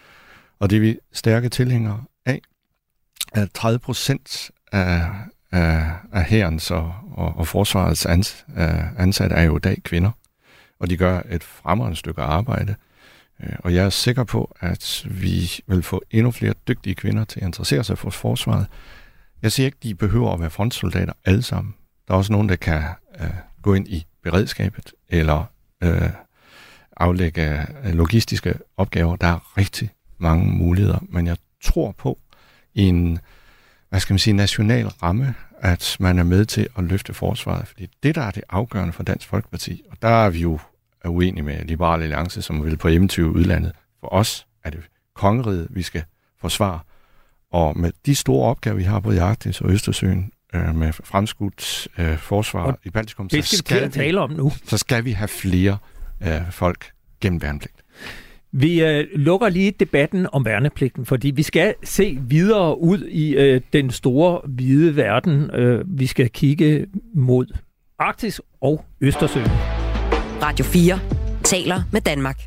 [0.59, 2.41] Og det er vi stærke tilhængere af,
[3.33, 5.11] at 30 procent af,
[5.53, 10.11] af, af herrens og, og, og forsvarets ans, øh, ansatte er jo i dag kvinder,
[10.81, 12.75] og de gør et fremragende stykke arbejde.
[13.43, 17.41] Øh, og jeg er sikker på, at vi vil få endnu flere dygtige kvinder til
[17.41, 18.67] at interessere sig for forsvaret.
[19.43, 21.75] Jeg siger ikke, at de behøver at være frontsoldater alle sammen.
[22.09, 22.83] Der er også nogen, der kan
[23.21, 23.31] øh,
[23.63, 25.45] gå ind i beredskabet eller
[25.83, 26.11] øh,
[26.97, 29.17] aflægge logistiske opgaver.
[29.17, 32.19] Der er rigtig mange muligheder, men jeg tror på
[32.75, 33.19] i en,
[33.89, 37.87] hvad skal man sige, national ramme, at man er med til at løfte forsvaret, fordi
[38.03, 40.59] det, der er det afgørende for Dansk Folkeparti, og der er vi jo
[41.05, 43.73] er uenige med Liberale Alliance, som vil på eventyr udlandet.
[44.01, 44.81] For os er det
[45.15, 46.05] kongeriget, vi skal
[46.41, 46.81] forsvare.
[47.53, 51.89] Og med de store opgaver, vi har både i Arktis og Østersøen, øh, med fremskudt
[51.99, 54.53] øh, forsvar og i Baltikum, det skal, så skal vi tale om nu.
[54.65, 55.79] Så skal vi have flere
[56.23, 57.77] øh, folk gennem værnepligt.
[58.53, 63.61] Vi øh, lukker lige debatten om værnepligten, fordi vi skal se videre ud i øh,
[63.73, 65.51] den store hvide verden.
[65.55, 67.47] Øh, vi skal kigge mod
[67.99, 69.51] Arktis og Østersøen.
[70.43, 71.01] Radio 4
[71.45, 72.41] taler med Danmark.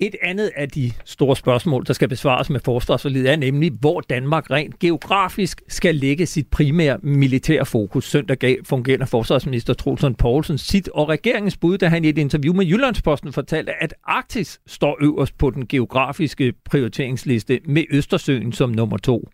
[0.00, 4.50] Et andet af de store spørgsmål, der skal besvares med forsvarsforlidet, er nemlig, hvor Danmark
[4.50, 8.10] rent geografisk skal lægge sit primære militære fokus.
[8.10, 12.54] Søndag gav fungerende forsvarsminister Trulsund Poulsen sit og regeringens bud, da han i et interview
[12.54, 18.96] med Jyllandsposten fortalte, at Arktis står øverst på den geografiske prioriteringsliste med Østersøen som nummer
[18.96, 19.28] to.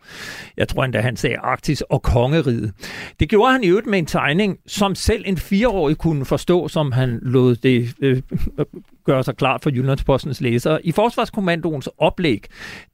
[0.57, 2.73] Jeg tror endda, han sagde Arktis og Kongeriget.
[3.21, 6.93] Det gjorde han i øvrigt med en tegning, som selv en fireårig kunne forstå, som
[6.93, 8.23] han lod det øh,
[9.05, 10.87] gøre sig klart for Jyllandspostens læsere.
[10.87, 12.45] I Forsvarskommandoens oplæg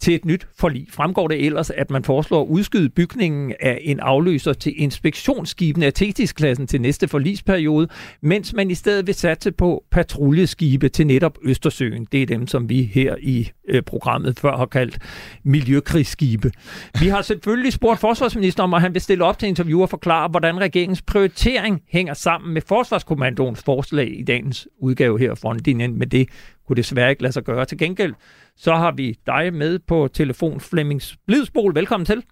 [0.01, 4.01] til et nyt forlig fremgår det ellers, at man foreslår at udskyde bygningen af en
[4.01, 7.89] afløser til inspektionsskibene af Thetis-klassen til næste forlisperiode,
[8.21, 12.07] mens man i stedet vil satse på patruljeskibe til netop Østersøen.
[12.13, 14.99] Det er dem, som vi her i øh, programmet før har kaldt
[15.45, 16.53] miljøkrigsskibe.
[17.01, 20.61] Vi har selvfølgelig spurgt forsvarsministeren, om han vil stille op til interview og forklare, hvordan
[20.61, 26.29] regeringens prioritering hænger sammen med Forsvarskommandoens forslag i dagens udgave her fra frontlinjen men det
[26.67, 27.65] kunne desværre ikke lade sig gøre.
[27.65, 28.15] Til gengæld,
[28.57, 31.75] så har vi dig med på telefon, Flemming Blidsbol.
[31.75, 32.23] Velkommen til.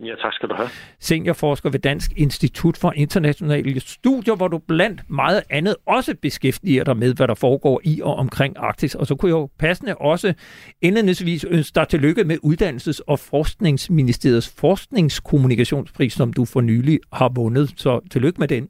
[0.00, 0.68] Ja, tak skal du have.
[1.00, 6.96] Seniorforsker ved Dansk Institut for Internationale Studier, hvor du blandt meget andet også beskæftiger dig
[6.96, 8.94] med, hvad der foregår i og omkring Arktis.
[8.94, 10.34] Og så kunne jeg jo passende også
[10.82, 17.72] indledningsvis ønske dig tillykke med Uddannelses- og Forskningsministeriets forskningskommunikationspris, som du for nylig har vundet.
[17.76, 18.68] Så tillykke med den.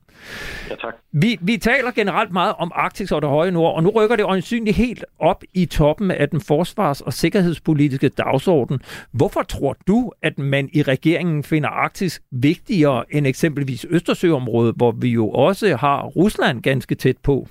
[0.70, 0.94] Ja, tak.
[1.12, 4.24] Vi, vi taler generelt meget om Arktis og det høje nord, og nu rykker det
[4.24, 8.81] øjensynligt helt op i toppen af den forsvars- og sikkerhedspolitiske dagsorden.
[9.12, 15.09] Hvorfor tror du, at man i regeringen finder Arktis vigtigere end eksempelvis Østersøområdet, hvor vi
[15.09, 17.46] jo også har Rusland ganske tæt på?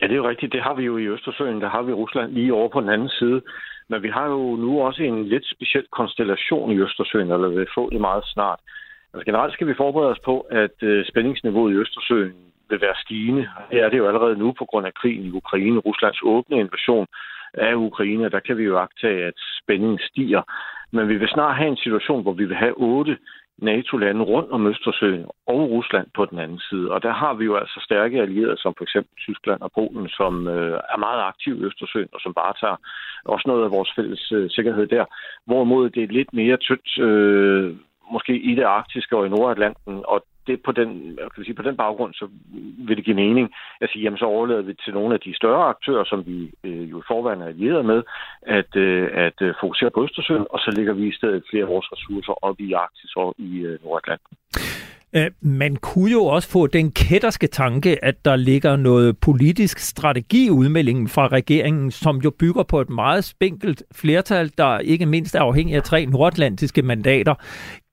[0.00, 0.52] Ja, det er jo rigtigt.
[0.52, 1.60] Det har vi jo i Østersøen.
[1.60, 3.40] Der har vi Rusland lige over på den anden side.
[3.88, 7.90] Men vi har jo nu også en lidt speciel konstellation i Østersøen, eller vil få
[7.90, 8.60] det meget snart.
[9.18, 12.32] Altså generelt skal vi forberede os på, at øh, spændingsniveauet i Østersøen
[12.70, 13.48] vil være stigende.
[13.70, 17.06] Det er det jo allerede nu på grund af krigen i Ukraine, Ruslands åbne invasion
[17.54, 18.30] af Ukraine.
[18.30, 20.42] Der kan vi jo agtage, at spændingen stiger.
[20.92, 23.18] Men vi vil snart have en situation, hvor vi vil have otte
[23.58, 26.90] NATO-lande rundt om Østersøen og Rusland på den anden side.
[26.90, 30.48] Og der har vi jo altså stærke allierede, som for eksempel Tyskland og Polen, som
[30.48, 32.76] øh, er meget aktive i Østersøen, og som bare tager
[33.24, 35.04] også noget af vores fælles øh, sikkerhed der.
[35.46, 37.76] Hvorimod det er lidt mere tyndt øh,
[38.10, 40.88] måske i det arktiske og i Nordatlanten, og det på den,
[41.30, 42.26] kan vi sige, på den baggrund, så
[42.86, 43.46] vil det give mening
[43.80, 46.90] at sige, jamen så overlader vi til nogle af de større aktører, som vi øh,
[46.90, 48.00] jo i forvejen er allieret med,
[48.42, 51.68] at, øh, at øh, fokusere på Østersøen, og så lægger vi i stedet flere af
[51.68, 54.36] vores ressourcer op i Arktis og i øh, Nordatlanten.
[55.40, 60.50] Man kunne jo også få den kætterske tanke, at der ligger noget politisk strategi i
[60.50, 65.40] udmeldingen fra regeringen, som jo bygger på et meget spinkelt flertal, der ikke mindst er
[65.40, 67.34] afhængig af tre nordatlantiske mandater.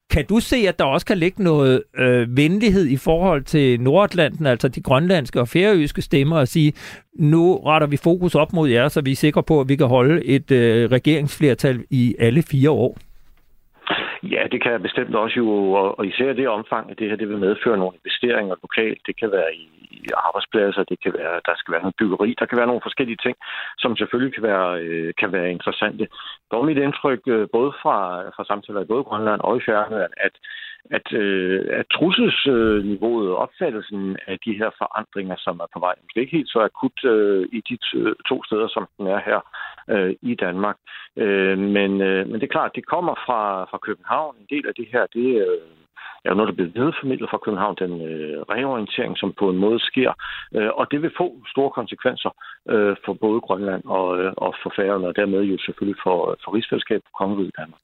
[0.10, 4.46] Kan du se, at der også kan ligge noget øh, venlighed i forhold til Nordatlanten,
[4.46, 6.74] altså de grønlandske og færøske stemmer, og sige,
[7.32, 9.88] nu retter vi fokus op mod jer, så vi er sikre på, at vi kan
[9.88, 12.98] holde et øh, regeringsflertal i alle fire år?
[14.34, 15.48] Ja, det kan jeg bestemt også jo,
[15.98, 19.00] og især det omfang, at det her det vil medføre nogle investeringer lokalt.
[19.08, 19.66] Det kan være i
[20.28, 23.36] arbejdspladser, det kan være, der skal være noget byggeri, der kan være nogle forskellige ting,
[23.78, 26.08] som selvfølgelig kan være, øh, kan være interessante.
[26.52, 27.98] Dog mit indtryk, øh, både fra,
[28.36, 30.36] fra samtaler i både Grønland og i Færøerne, at,
[30.92, 36.38] at, øh, at trusselsniveauet opfattelsen af de her forandringer, som er på vej, måske ikke
[36.38, 37.78] helt så akut øh, i de
[38.30, 39.40] to steder, som den er her
[39.90, 40.78] øh, i Danmark.
[41.18, 44.36] Øh, men, øh, men det er klart, det kommer fra, fra København.
[44.40, 45.62] En del af det her, det øh,
[46.26, 49.80] er jo noget, der bliver videreformidlet fra København, den øh, reorientering, som på en måde
[49.80, 50.12] sker.
[50.56, 52.32] Øh, og det vil få store konsekvenser
[52.70, 56.56] øh, for både Grønland og, øh, og for Færøerne, og dermed jo selvfølgelig for, for
[56.56, 57.82] rigsfællesskabet på Kongeriget Danmark.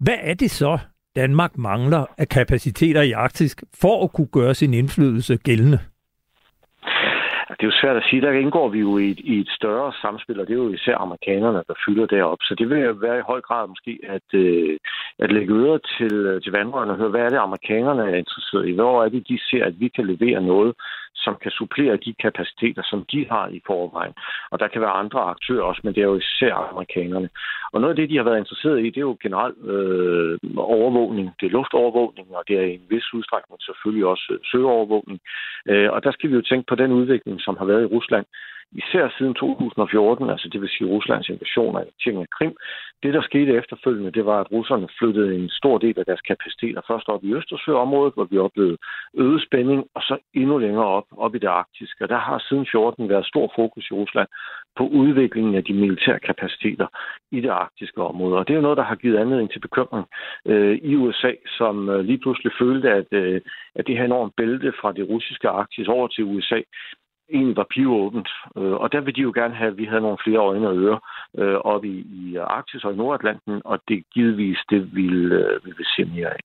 [0.00, 0.78] Hvad er det så,
[1.16, 5.78] Danmark mangler af kapaciteter i Arktis for at kunne gøre sin indflydelse gældende?
[7.58, 8.22] Det er jo svært at sige.
[8.22, 10.96] Der indgår vi jo i et, i et større samspil, og det er jo især
[10.98, 12.38] amerikanerne, der fylder derop.
[12.42, 14.78] Så det vil være i høj grad måske at, øh,
[15.18, 18.68] at lægge øre til, øh, til vandrørene og høre, hvad er det, amerikanerne er interesseret
[18.68, 18.72] i?
[18.72, 20.74] Hvor er det, de ser, at vi kan levere noget,
[21.24, 24.14] som kan supplere de kapaciteter, som de har i forvejen.
[24.50, 27.28] Og der kan være andre aktører også, men det er jo især amerikanerne.
[27.72, 31.26] Og noget af det, de har været interesseret i, det er jo generelt øh, overvågning.
[31.40, 35.20] Det er luftovervågning, og det er i en vis udstrækning selvfølgelig også øh, søovervågning.
[35.70, 38.26] Øh, og der skal vi jo tænke på den udvikling, som har været i Rusland
[38.72, 42.56] især siden 2014, altså det vil sige Ruslands invasion af af Krim.
[43.02, 46.80] Det, der skete efterfølgende, det var, at russerne flyttede en stor del af deres kapaciteter
[46.88, 48.78] først op i Østersøområdet, hvor vi oplevede
[49.14, 52.04] øget spænding, og så endnu længere op, op i det arktiske.
[52.04, 54.28] Og der har siden 14 været stor fokus i Rusland
[54.76, 56.86] på udviklingen af de militære kapaciteter
[57.32, 58.38] i det arktiske område.
[58.38, 60.06] Og det er noget, der har givet anledning til bekymring
[60.46, 63.40] øh, i USA, som øh, lige pludselig følte, at, øh,
[63.74, 66.60] at det her enormt bælte fra det russiske Arktis over til USA
[67.32, 68.28] egentlig var pivåbent.
[68.56, 70.76] Øh, og der ville de jo gerne have, at vi havde nogle flere øjne og
[70.76, 70.98] ører
[71.38, 75.72] øh, oppe i, i Arktis og i Nordatlanten, og det givetvis det vil, øh, vi
[75.76, 76.40] vil se mere af.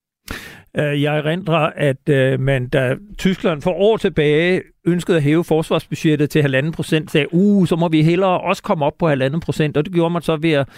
[0.77, 6.29] Øh, jeg erindrer, at øh, man, da Tyskland for år tilbage ønskede at hæve forsvarsbudgettet
[6.29, 9.77] til 1,5 procent, sagde, uh, så må vi hellere også komme op på 1,5 procent,
[9.77, 10.69] og det gjorde man så ved at,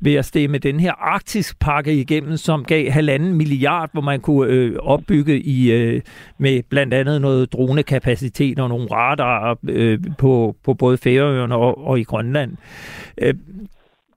[0.00, 4.52] ved at stemme den her arktisk pakke igennem, som gav 1,5 milliard, hvor man kunne
[4.52, 6.00] øh, opbygge i øh,
[6.38, 12.00] med blandt andet noget dronekapacitet og nogle radarer øh, på, på både Færøerne og, og
[12.00, 12.56] i Grønland.
[13.22, 13.34] Øh,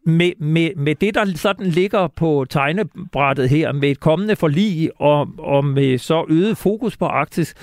[0.06, 5.28] med, med, med det, der sådan ligger på tegnebrættet her, med et kommende forlig og,
[5.38, 7.56] og med så øget fokus på Arktis,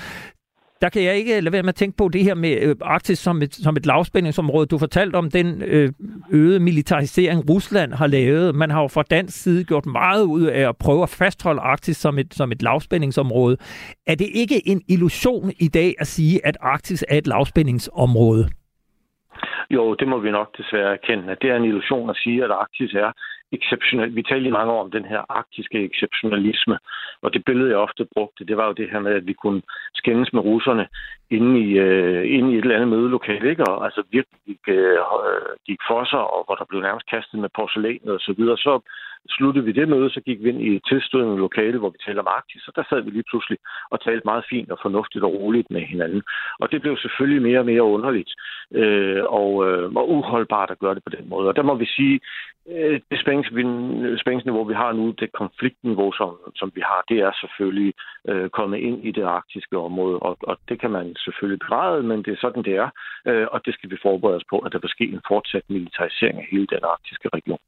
[0.81, 3.19] der kan jeg ikke lade være med at tænke på det her med øh, Arktis
[3.19, 4.67] som et, som et lavspændingsområde.
[4.67, 5.93] Du fortalte om den øh,
[6.31, 8.55] øgede militarisering, Rusland har lavet.
[8.55, 11.97] Man har jo fra dansk side gjort meget ud af at prøve at fastholde Arktis
[11.97, 13.57] som et, som et lavspændingsområde.
[14.07, 18.49] Er det ikke en illusion i dag at sige, at Arktis er et lavspændingsområde?
[19.71, 22.51] Jo, det må vi nok desværre erkende, at det er en illusion at sige, at
[22.51, 23.13] Arktis er
[23.53, 24.15] exceptionelt.
[24.15, 26.79] Vi talte i mange år om den her arktiske exceptionalisme,
[27.23, 29.63] og det billede, jeg ofte brugte, det var jo det her med, at vi kunne
[29.95, 30.87] skændes med russerne
[31.31, 33.65] inde i, øh, inde i et eller andet mødelokale, ikke?
[33.71, 34.99] Og altså virkelig gik, øh,
[35.67, 38.57] gik for sig, og hvor der blev nærmest kastet med porcelæn og så videre.
[38.57, 38.81] Så
[39.37, 42.19] sluttede vi det møde, så gik vi ind i et tilstødende lokale, hvor vi talte
[42.19, 43.59] om Arktis, og der sad vi lige pludselig
[43.91, 46.23] og talte meget fint og fornuftigt og roligt med hinanden.
[46.61, 48.31] Og det blev selvfølgelig mere og mere underligt
[48.75, 51.49] øh, og, øh, og uholdbart at gøre det på den måde.
[51.49, 52.21] Og der må vi sige,
[52.69, 53.21] øh, det
[54.21, 57.95] spændingsniveau, vi har nu, det konfliktniveau, som, som vi har, det er selvfølgelig
[58.29, 62.19] øh, kommet ind i det arktiske område, og, og det kan man selvfølgelig begræde, men
[62.23, 62.91] det er sådan, det er,
[63.27, 66.39] øh, og det skal vi forberede os på, at der vil ske en fortsat militarisering
[66.39, 67.59] af hele den arktiske region.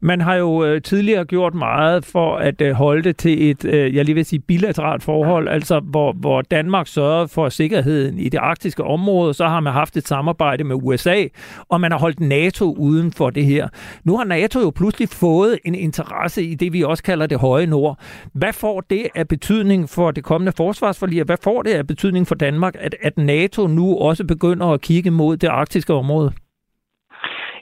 [0.00, 3.94] Man har jo øh, tidligere gjort meget for at øh, holde det til et, øh,
[3.94, 8.38] jeg lige vil sige, bilateralt forhold, altså hvor, hvor Danmark sørger for sikkerheden i det
[8.38, 11.24] arktiske område, så har man haft et samarbejde med USA,
[11.68, 13.68] og man har holdt NATO uden for det her.
[14.04, 17.66] Nu har NATO jo pludselig fået en interesse i det, vi også kalder det høje
[17.66, 17.98] nord.
[18.32, 22.34] Hvad får det af betydning for det kommende forsvarsforlig, hvad får det af betydning for
[22.34, 26.32] Danmark, at, at NATO nu også begynder at kigge mod det arktiske område?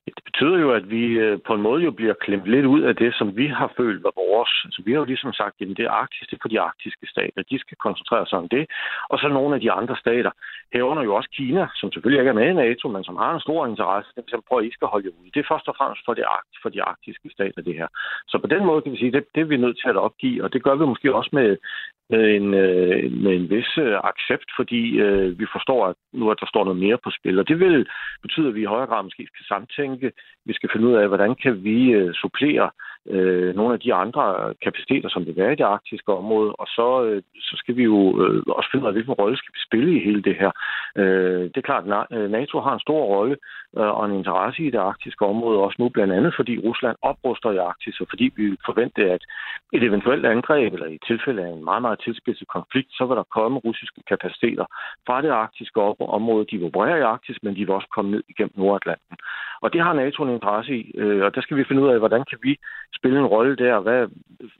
[0.06, 2.96] Det betyder jo, at vi øh, på en måde jo bliver klemt lidt ud af
[2.96, 4.52] det, som vi har følt var vores.
[4.64, 7.06] Altså, vi har jo ligesom sagt, at det er Arktis, det er for de arktiske
[7.14, 7.42] stater.
[7.50, 8.64] De skal koncentrere sig om det.
[9.10, 10.30] Og så nogle af de andre stater,
[10.72, 13.40] herunder jo også Kina, som selvfølgelig ikke er med i NATO, men som har en
[13.46, 15.30] stor interesse, det er prøver, at I skal holde jer ude.
[15.34, 16.24] Det er først og fremmest for, det,
[16.62, 17.88] for de arktiske stater, det her.
[18.28, 20.44] Så på den måde kan vi sige, det, det er vi nødt til at opgive,
[20.44, 21.56] og det gør vi måske også med,
[22.10, 26.40] med en, øh, med en vis øh, accept, fordi øh, vi forstår, at nu at
[26.40, 27.38] der står noget mere på spil.
[27.38, 27.86] Og det vil
[28.22, 30.12] betyde, at vi i højere grad måske skal samtænke.
[30.44, 32.70] Vi skal finde ud af, hvordan kan vi øh, supplere
[33.10, 37.04] øh, nogle af de andre kapaciteter, som det er i det arktiske område, og så,
[37.04, 39.96] øh, så skal vi jo øh, også finde ud af, hvilken rolle skal vi spille
[39.96, 40.50] i hele det her.
[40.96, 43.36] Øh, det er klart, at øh, NATO har en stor rolle
[43.78, 47.50] øh, og en interesse i det arktiske område, også nu blandt andet, fordi Rusland opruster
[47.50, 49.22] i Arktis, og fordi vi forventer, at
[49.72, 53.32] et eventuelt angreb, eller i tilfælde af en meget, meget tilspidset konflikt, så vil der
[53.36, 54.66] komme russiske kapaciteter
[55.06, 55.80] fra det arktiske
[56.18, 56.46] område.
[56.50, 59.16] De opererer i Arktis, men de vil også komme ned igennem Nordatlanten.
[59.62, 61.98] Og det har NATO en interesse i, øh, og der skal vi finde ud af,
[61.98, 62.56] hvordan kan vi
[62.98, 63.80] spille en rolle der?
[63.80, 64.08] Hvad,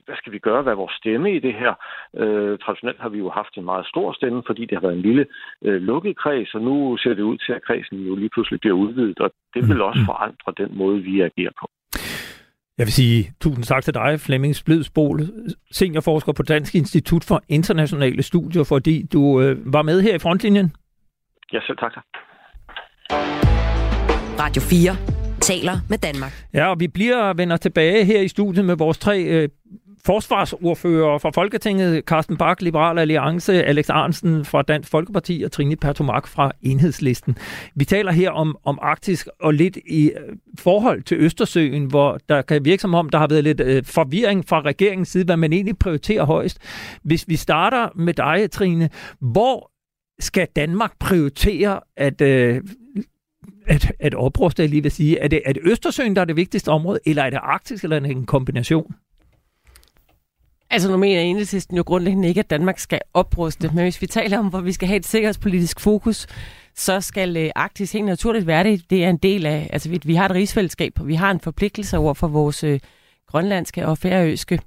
[0.05, 0.63] hvad skal vi gøre?
[0.63, 1.75] Hvad er vores stemme i det her?
[2.17, 5.03] Øh, traditionelt har vi jo haft en meget stor stemme, fordi det har været en
[5.09, 5.27] lille
[5.63, 8.77] øh, lukket kreds, og nu ser det ud til, at kredsen jo lige pludselig bliver
[8.85, 11.67] udvidet, og det vil også forandre den måde, vi agerer på.
[12.79, 15.21] Jeg vil sige tusind tak til dig, Flemming Splidsbol,
[15.71, 20.73] seniorforsker på Dansk Institut for Internationale Studier, fordi du øh, var med her i frontlinjen.
[21.53, 21.93] Ja, selv tak.
[24.45, 25.17] Radio 4
[25.51, 26.33] taler med Danmark.
[26.55, 29.49] Ja, og vi bliver vender tilbage her i studiet med vores tre øh,
[30.07, 36.27] forsvarsordfører fra Folketinget, Carsten Bak, Liberal Alliance, Alex Arnsen fra Dansk Folkeparti og Trine Pertomak
[36.27, 37.39] fra Enhedslisten.
[37.75, 42.43] Vi taler her om, om Arktis og lidt i øh, forhold til Østersøen, hvor der
[42.43, 45.53] kan virke som om, der har været lidt øh, forvirring fra regeringens side, hvad man
[45.53, 46.59] egentlig prioriterer højst.
[47.03, 48.91] Hvis vi starter med dig, Trine,
[49.21, 49.71] hvor
[50.21, 52.61] skal Danmark prioritere at øh,
[53.67, 55.19] at, at opruste, lige vil sige.
[55.19, 57.97] Er det, er det Østersøen, der er det vigtigste område, eller er det Arktis, eller
[57.97, 58.95] er det en kombination?
[60.71, 64.39] Altså nu mener enhedslisten jo grundlæggende ikke, at Danmark skal opruste, men hvis vi taler
[64.39, 66.27] om, hvor vi skal have et sikkerhedspolitisk fokus,
[66.75, 68.91] så skal øh, Arktis helt naturligt være det.
[68.91, 71.41] Det er en del af, altså vi, vi har et rigsfællesskab, og vi har en
[71.41, 72.81] forpligtelse over for vores øh,
[73.27, 74.61] grønlandske og færøske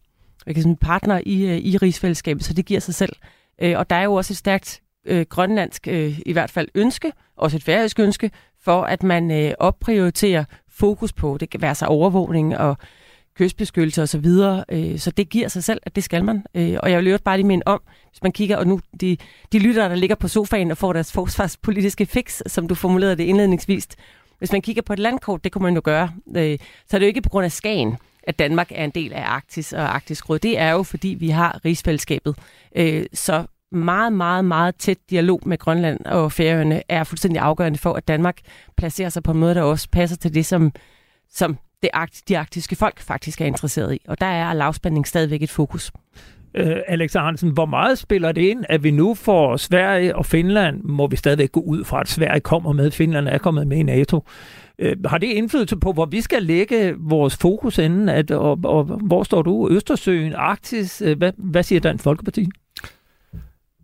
[0.81, 3.15] partnere i, øh, i rigsfællesskabet, så det giver sig selv.
[3.61, 7.11] Øh, og der er jo også et stærkt øh, grønlandsk, øh, i hvert fald ønske,
[7.37, 8.31] også et færøsk ønske,
[8.63, 12.77] for at man øh, opprioriterer fokus på, det kan være sig overvågning og
[13.39, 16.43] kystbeskyttelse osv., så, øh, så det giver sig selv, at det skal man.
[16.55, 17.81] Øh, og jeg vil øvrigt bare lige minde om,
[18.11, 19.17] hvis man kigger, og nu de,
[19.51, 23.23] de lytter, der ligger på sofaen og får deres forsvarspolitiske fix, som du formulerede det
[23.23, 23.87] indledningsvis,
[24.39, 27.05] hvis man kigger på et landkort, det kunne man jo gøre, øh, så er det
[27.05, 30.29] jo ikke på grund af Skagen, at Danmark er en del af Arktis og Arktisk
[30.29, 30.39] Råd.
[30.39, 32.35] Det er jo, fordi vi har rigsfællesskabet.
[32.75, 37.93] Øh, så meget, meget, meget tæt dialog med Grønland og Færøerne er fuldstændig afgørende for,
[37.93, 38.37] at Danmark
[38.77, 40.71] placerer sig på en måde, der også passer til det, som,
[41.31, 41.89] som det,
[42.27, 44.01] de arktiske folk faktisk er interesseret i.
[44.07, 45.91] Og der er lavspænding stadigvæk et fokus.
[46.55, 50.83] Øh, Alex Hansen, hvor meget spiller det ind, at vi nu får Sverige og Finland,
[50.83, 53.83] må vi stadigvæk gå ud fra, at Sverige kommer med, Finland er kommet med i
[53.83, 54.23] NATO.
[54.79, 58.83] Øh, har det indflydelse på, hvor vi skal lægge vores fokus inden, at, og, og
[58.83, 59.69] hvor står du?
[59.71, 61.01] Østersøen, Arktis?
[61.01, 62.49] Øh, hvad, hvad siger Dansk Folkeparti?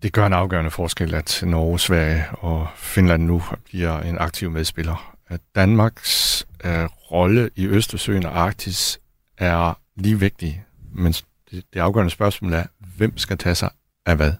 [0.04, 5.16] Det gør en afgørende forskel, at Norge, Sverige og Finland nu bliver en aktiv medspiller.
[5.28, 8.99] At Danmarks øh, rolle i Østersøen og Arktis
[9.38, 12.63] er lige vigtig, men det, det afgørende spørgsmål er,
[12.97, 13.70] hvem skal tage sig
[14.05, 14.34] af hvad?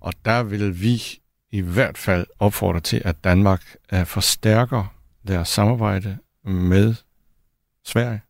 [0.00, 1.02] Og der vil vi
[1.50, 4.94] i hvert fald opfordre til, at Danmark øh, forstærker
[5.28, 6.94] deres samarbejde med
[7.84, 8.20] Sverige,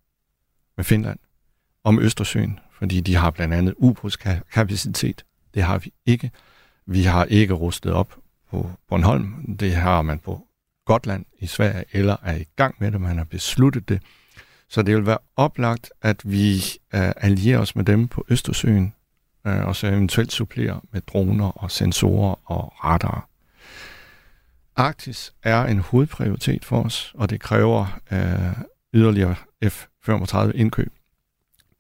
[0.77, 1.19] med Finland,
[1.85, 5.25] om Østersøen, fordi de har blandt andet ubådskapacitet.
[5.55, 6.31] Det har vi ikke.
[6.87, 8.17] Vi har ikke rustet op
[8.51, 9.57] på Bornholm.
[9.57, 10.46] Det har man på
[10.87, 13.01] Gotland i Sverige, eller er i gang med det.
[13.01, 14.03] Man har besluttet det.
[14.69, 16.57] Så det vil være oplagt, at vi
[16.95, 18.95] øh, allierer os med dem på Østersøen,
[19.47, 23.29] øh, og så eventuelt supplerer med droner og sensorer og radarer.
[24.77, 28.65] Arktis er en hovedprioritet for os, og det kræver øh,
[28.95, 29.35] yderligere
[29.65, 30.93] F-35 indkøb.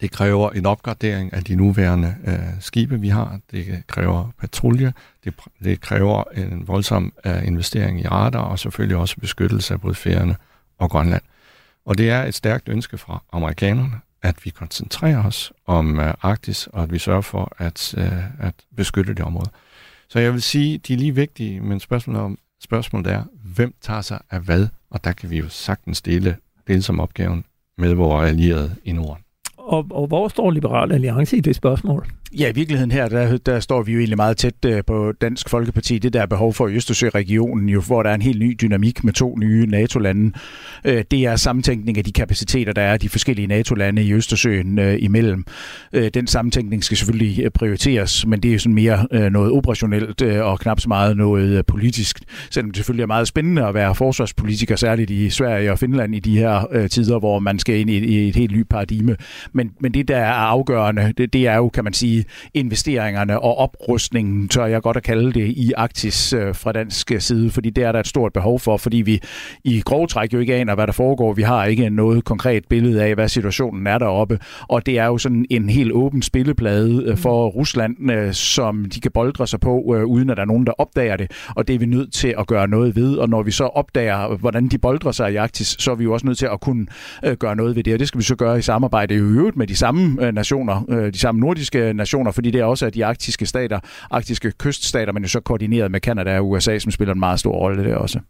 [0.01, 3.41] Det kræver en opgradering af de nuværende øh, skibe, vi har.
[3.51, 4.93] Det kræver patrulje.
[5.25, 5.35] Det,
[5.65, 10.37] det kræver en voldsom øh, investering i radar, og selvfølgelig også beskyttelse af både færerne
[10.79, 11.23] og Grønland.
[11.85, 16.67] Og det er et stærkt ønske fra amerikanerne, at vi koncentrerer os om øh, Arktis,
[16.67, 19.51] og at vi sørger for at, øh, at beskytte det område.
[20.09, 23.25] Så jeg vil sige, de er lige vigtige, men spørgsmålet, om, spørgsmålet er,
[23.55, 24.69] hvem tager sig af hvad?
[24.91, 26.37] Og der kan vi jo sagtens dele,
[26.67, 27.45] dele som opgaven
[27.79, 29.26] med vores allierede i Norden.
[29.67, 32.07] Og, og hvor står Liberal Alliance i det spørgsmål?
[32.35, 35.49] Ja, i virkeligheden her, der, der står vi jo egentlig meget tæt øh, på Dansk
[35.49, 35.99] Folkeparti.
[35.99, 39.05] Det der er behov for i Østersø-regionen, jo, hvor der er en helt ny dynamik
[39.05, 40.33] med to nye NATO-lande.
[40.85, 44.97] Øh, det er sammentænkning af de kapaciteter, der er de forskellige NATO-lande i Østersøen øh,
[45.01, 45.45] imellem.
[46.15, 50.81] Den sammentænkning skal selvfølgelig prioriteres, men det er jo sådan mere noget operationelt og knap
[50.81, 52.19] så meget noget politisk.
[52.51, 56.19] Selvom det selvfølgelig er meget spændende at være forsvarspolitiker, særligt i Sverige og Finland i
[56.21, 59.17] de her tider, hvor man skal ind i, i et helt nyt paradigme.
[59.53, 62.16] Men, men det, der er afgørende, det, det er jo, kan man sige,
[62.55, 67.51] investeringerne og oprustningen, tør jeg godt at kalde det, i Arktis øh, fra dansk side,
[67.51, 69.21] fordi det er der et stort behov for, fordi vi
[69.65, 71.33] i grove træk jo ikke aner, hvad der foregår.
[71.33, 74.39] Vi har ikke noget konkret billede af, hvad situationen er deroppe,
[74.69, 79.01] og det er jo sådan en helt åben spilleplade øh, for Rusland, øh, som de
[79.01, 81.79] kan boldre sig på, uden at der er nogen, der opdager det, og det er
[81.79, 85.13] vi nødt til at gøre noget ved, og når vi så opdager, hvordan de boldrer
[85.13, 86.87] sig i Arktis, så er vi jo også nødt til at kunne
[87.39, 89.67] gøre noget ved det, og det skal vi så gøre i samarbejde i øvrigt med
[89.67, 93.47] de samme nationer, de samme nordiske nationer, nationer, fordi det er også at de arktiske
[93.47, 93.81] stater,
[94.11, 97.53] arktiske kyststater, men jo så koordineret med Kanada og USA, som spiller en meget stor
[97.53, 98.21] rolle der også.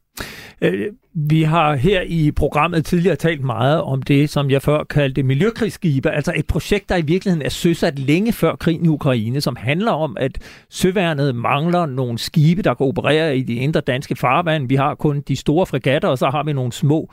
[0.63, 5.23] Øh, vi har her i programmet tidligere talt meget om det, som jeg før kaldte
[5.23, 9.57] miljøkrigsskibe, altså et projekt, der i virkeligheden er søsat længe før krigen i Ukraine, som
[9.57, 10.39] handler om, at
[10.71, 14.69] søværnet mangler nogle skibe, der kan operere i de indre danske farvand.
[14.69, 17.13] Vi har kun de store fregatter, og så har vi nogle små,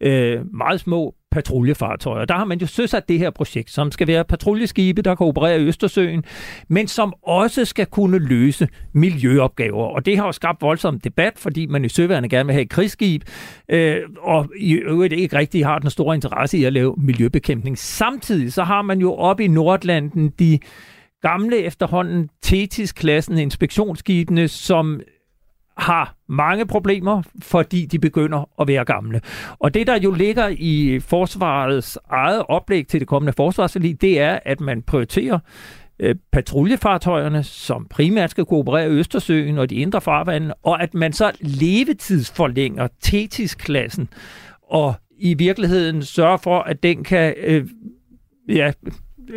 [0.00, 2.24] øh, meget små patruljefartøjer.
[2.24, 5.60] Der har man jo søsat det her projekt, som skal være patruljeskibe, der kan operere
[5.60, 6.24] i Østersøen,
[6.68, 9.84] men som også skal kunne løse miljøopgaver.
[9.84, 12.70] Og det har jo skabt voldsom debat, fordi man i søværende gerne vil have et
[12.70, 13.22] krigsskib,
[13.68, 17.78] øh, og i øvrigt ikke rigtig har den store interesse i at lave miljøbekæmpning.
[17.78, 20.58] Samtidig så har man jo oppe i Nordlanden de
[21.22, 25.00] gamle efterhånden Tetis-klassen inspektionsskibene, som
[25.76, 29.20] har mange problemer, fordi de begynder at være gamle.
[29.58, 34.38] Og det, der jo ligger i forsvarets eget oplæg til det kommende forsvarsforlig, det er,
[34.44, 35.38] at man prioriterer
[35.98, 41.12] øh, patruljefartøjerne, som primært skal kooperere i Østersøen og de indre farvande, og at man
[41.12, 44.08] så levetidsforlænger Tetis-klassen
[44.62, 47.66] og i virkeligheden sørger for, at den kan øh,
[48.48, 48.72] ja,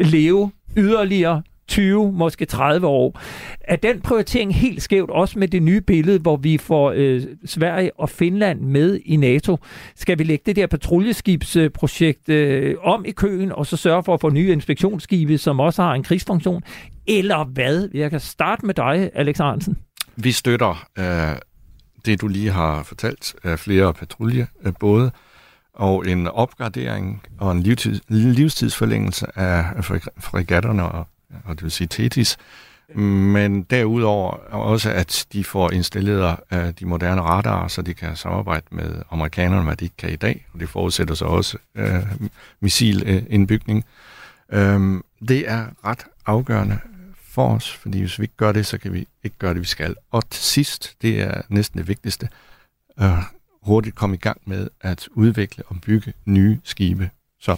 [0.02, 3.22] leve yderligere 20, måske 30 år.
[3.62, 7.92] Er den prioritering helt skævt, også med det nye billede, hvor vi får øh, Sverige
[8.00, 9.58] og Finland med i NATO?
[9.96, 14.22] Skal vi lægge det der patruljeskibsprojekt øh, om i køen, og så sørge for at
[14.22, 16.64] få nye inspektionsskibe, som også har en krigsfunktion?
[17.08, 17.90] Eller hvad?
[17.94, 19.78] Jeg kan starte med dig, Alex Hansen.
[20.16, 21.40] Vi støtter øh,
[22.06, 24.48] det, du lige har fortalt, af flere patrulje
[24.80, 25.12] både
[25.74, 29.86] og en opgradering og en livstids, livstidsforlængelse af
[30.20, 31.08] fregatterne og
[31.46, 32.38] og det vil sige Tetis,
[32.96, 38.66] men derudover også, at de får installeret uh, de moderne radarer, så de kan samarbejde
[38.72, 42.28] med amerikanerne, hvad de ikke kan i dag, og det forudsætter så også uh,
[42.60, 43.86] missilindbygning.
[44.56, 46.80] Um, det er ret afgørende
[47.22, 49.66] for os, fordi hvis vi ikke gør det, så kan vi ikke gøre det, vi
[49.66, 49.96] skal.
[50.12, 52.30] Og til sidst, det er næsten det vigtigste,
[53.02, 53.24] uh,
[53.62, 57.10] hurtigt komme i gang med at udvikle og bygge nye skibe.
[57.40, 57.56] Så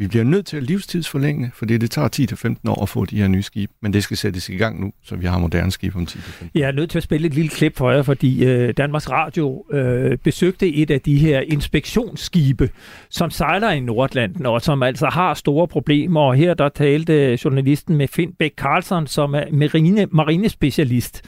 [0.00, 3.28] vi bliver nødt til at livstidsforlænge, fordi det tager 10-15 år at få de her
[3.28, 6.06] nye skibe, men det skal sættes i gang nu, så vi har moderne skibe om
[6.10, 9.10] 10-15 Jeg er nødt til at spille et lille klip for jer, fordi øh, Danmarks
[9.10, 12.70] Radio øh, besøgte et af de her inspektionsskibe,
[13.10, 16.20] som sejler i Nordlanden, og som altså har store problemer.
[16.20, 21.22] Og her der talte journalisten med Finn Bæk Carlson, som er marine, marinespecialist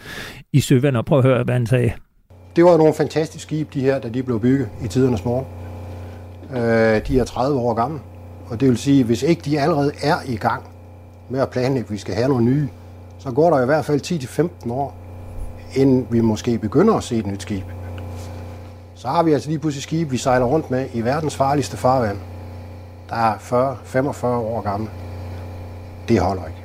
[0.52, 1.92] i søvand, og prøv at høre, hvad han sagde.
[2.56, 5.46] Det var nogle fantastiske skibe, de her, da de blev bygget i tidernes morgen.
[6.50, 7.98] Øh, de er 30 år gamle.
[8.52, 10.62] Og det vil sige, hvis ikke de allerede er i gang
[11.28, 12.68] med at planlægge, at vi skal have nogle nye,
[13.18, 14.00] så går der i hvert fald
[14.66, 14.94] 10-15 år,
[15.74, 17.64] inden vi måske begynder at se et nyt skib.
[18.94, 22.18] Så har vi altså lige pludselig skib, vi sejler rundt med i verdens farligste farvand.
[23.08, 23.34] Der er
[24.14, 24.90] 40-45 år gamle.
[26.08, 26.61] Det holder ikke.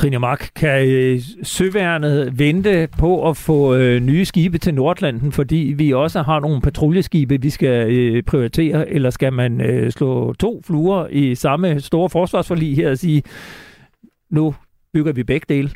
[0.00, 5.74] Trine Mark, kan øh, søværnet vente på at få øh, nye skibe til Nordlanden, fordi
[5.76, 10.62] vi også har nogle patruljeskibe, vi skal øh, prioritere, eller skal man øh, slå to
[10.66, 13.22] fluer i samme store forsvarsforlig her og sige,
[14.30, 14.54] nu
[14.92, 15.70] bygger vi begge dele?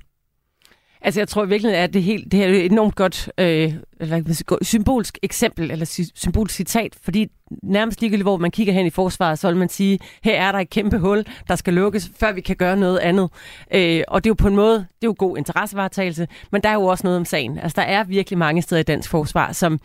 [1.05, 4.57] Altså, jeg tror virkelig, at det, helt, det her er et enormt godt øh, eller,
[4.63, 7.31] symbolsk eksempel, eller symbolsk citat, fordi
[7.63, 10.59] nærmest ligegyldigt, hvor man kigger hen i forsvaret, så vil man sige, her er der
[10.59, 13.31] et kæmpe hul, der skal lukkes, før vi kan gøre noget andet.
[13.75, 16.69] Øh, og det er jo på en måde, det er jo god interessevaretagelse, men der
[16.69, 17.59] er jo også noget om sagen.
[17.59, 19.81] Altså, der er virkelig mange steder i dansk forsvar, som,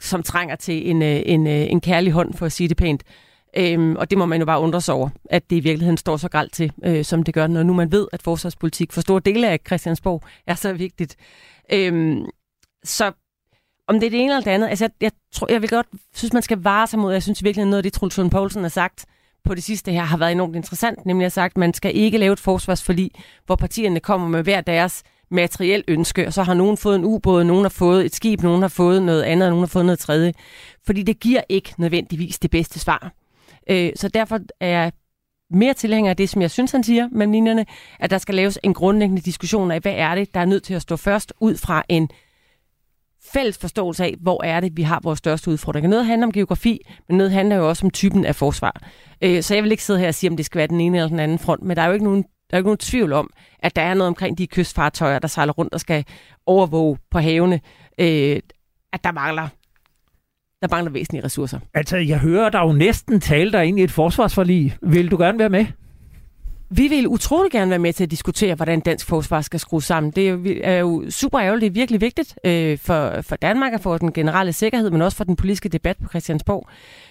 [0.00, 3.02] som trænger til en, øh, en, øh, en kærlig hånd, for at sige det pænt.
[3.56, 6.16] Øhm, og det må man jo bare undre sig over, at det i virkeligheden står
[6.16, 9.20] så galt til, øh, som det gør, når nu man ved, at forsvarspolitik for store
[9.20, 11.16] dele af Christiansborg er så vigtigt.
[11.72, 12.26] Øhm,
[12.84, 13.12] så
[13.88, 15.86] om det er det ene eller det andet, altså jeg, jeg, tror, jeg vil godt
[16.14, 18.68] synes, man skal vare sig mod, jeg synes virkelig noget af det, Truls Poulsen har
[18.68, 19.04] sagt
[19.44, 22.18] på det sidste her, har været enormt interessant, nemlig at sagt, at man skal ikke
[22.18, 23.10] lave et forsvarsforlig,
[23.46, 27.44] hvor partierne kommer med hver deres materiel ønske, og så har nogen fået en ubåd,
[27.44, 29.98] nogen har fået et skib, nogen har fået noget andet, og nogen har fået noget
[29.98, 30.34] tredje.
[30.86, 33.12] Fordi det giver ikke nødvendigvis det bedste svar.
[33.70, 34.92] Øh, så derfor er jeg
[35.50, 37.66] mere tilhænger af det, som jeg synes, han siger med linjerne,
[38.00, 40.74] at der skal laves en grundlæggende diskussion af, hvad er det, der er nødt til
[40.74, 42.08] at stå først ud fra en
[43.32, 45.90] fælles forståelse af, hvor er det, vi har vores største udfordringer.
[45.90, 48.82] Noget handler om geografi, men noget handler jo også om typen af forsvar.
[49.22, 50.96] Øh, så jeg vil ikke sidde her og sige, om det skal være den ene
[50.96, 53.12] eller den anden front, men der er jo ikke nogen, der er ikke nogen tvivl
[53.12, 56.04] om, at der er noget omkring de kystfartøjer, der sejler rundt og skal
[56.46, 57.60] overvåge på havene,
[57.98, 58.40] øh,
[58.92, 59.48] at der mangler
[60.62, 61.58] der mangler væsentlige ressourcer.
[61.74, 64.76] Altså, jeg hører dig jo næsten tale dig ind i et forsvarsforlig.
[64.82, 65.66] Vil du gerne være med?
[66.70, 70.12] Vi vil utrolig gerne være med til at diskutere, hvordan dansk forsvar skal skrues sammen.
[70.12, 73.80] Det er jo, er super ærgerligt, det er virkelig vigtigt øh, for, for Danmark og
[73.80, 76.68] for den generelle sikkerhed, men også for den politiske debat på Christiansborg.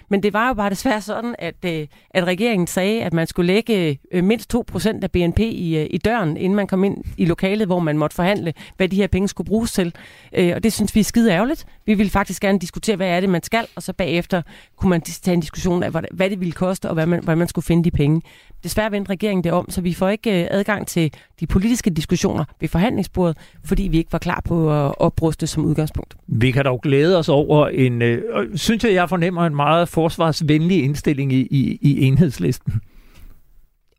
[0.09, 3.53] Men det var jo bare desværre sådan, at, øh, at regeringen sagde, at man skulle
[3.53, 7.25] lægge øh, mindst 2% af BNP i, øh, i døren, inden man kom ind i
[7.25, 9.93] lokalet, hvor man måtte forhandle, hvad de her penge skulle bruges til.
[10.33, 11.65] Øh, og det synes vi er skide ærgerligt.
[11.85, 14.41] Vi vil faktisk gerne diskutere, hvad er det, man skal, og så bagefter
[14.77, 17.47] kunne man tage en diskussion af, hvad det ville koste, og hvad man, hvordan man
[17.47, 18.21] skulle finde de penge.
[18.63, 22.45] Desværre vendte regeringen det om, så vi får ikke øh, adgang til de politiske diskussioner
[22.59, 26.15] ved forhandlingsbordet, fordi vi ikke var klar på at opruste som udgangspunkt.
[26.27, 28.21] Vi kan dog glæde os over en, øh,
[28.55, 32.73] synes jeg, jeg fornemmer en meget forsvarsvenlig indstilling i, i, i enhedslisten.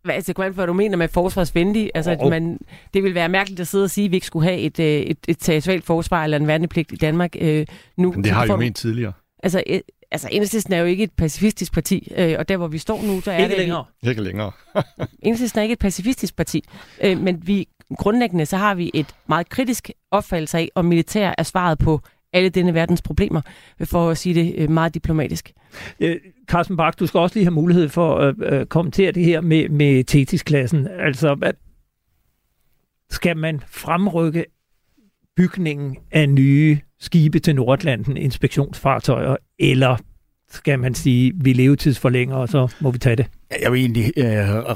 [0.05, 1.91] Hvad, altså, hvad du mener med forsvarsvenlig?
[1.95, 2.59] Altså, at man,
[2.95, 4.87] det vil være mærkeligt at sidde og sige, at vi ikke skulle have et, øh,
[4.87, 7.67] et, et territorialt forsvar eller en værnepligt i Danmark øh,
[7.97, 8.13] nu.
[8.13, 9.13] Men det har vi jo ment tidligere.
[9.43, 9.63] Altså,
[10.11, 13.21] altså Enhedslisten er jo ikke et pacifistisk parti, øh, og der hvor vi står nu,
[13.21, 13.59] så er ikke det...
[13.59, 13.85] Længere.
[14.03, 14.09] Vi...
[14.09, 14.53] Ikke længere.
[15.23, 16.65] Enhedslisten er ikke et pacifistisk parti,
[17.03, 17.69] øh, men vi
[17.99, 22.01] grundlæggende så har vi et meget kritisk opfattelse af, om militær er svaret på
[22.33, 23.41] alle denne verdens problemer,
[23.85, 25.53] for at sige det øh, meget diplomatisk.
[26.01, 26.17] Øh,
[26.47, 29.69] Carsten Bak, du skal også lige have mulighed for at øh, kommentere det her med,
[29.69, 30.87] med Tetis-klassen.
[30.87, 31.53] Altså, hvad,
[33.11, 34.45] skal man fremrykke
[35.37, 39.97] bygningen af nye skibe til Nordlanden, inspektionsfartøjer, eller
[40.49, 43.27] skal man sige, vi levetidsforlænger, og så må vi tage det?
[43.51, 44.25] Jeg er jo egentlig øh,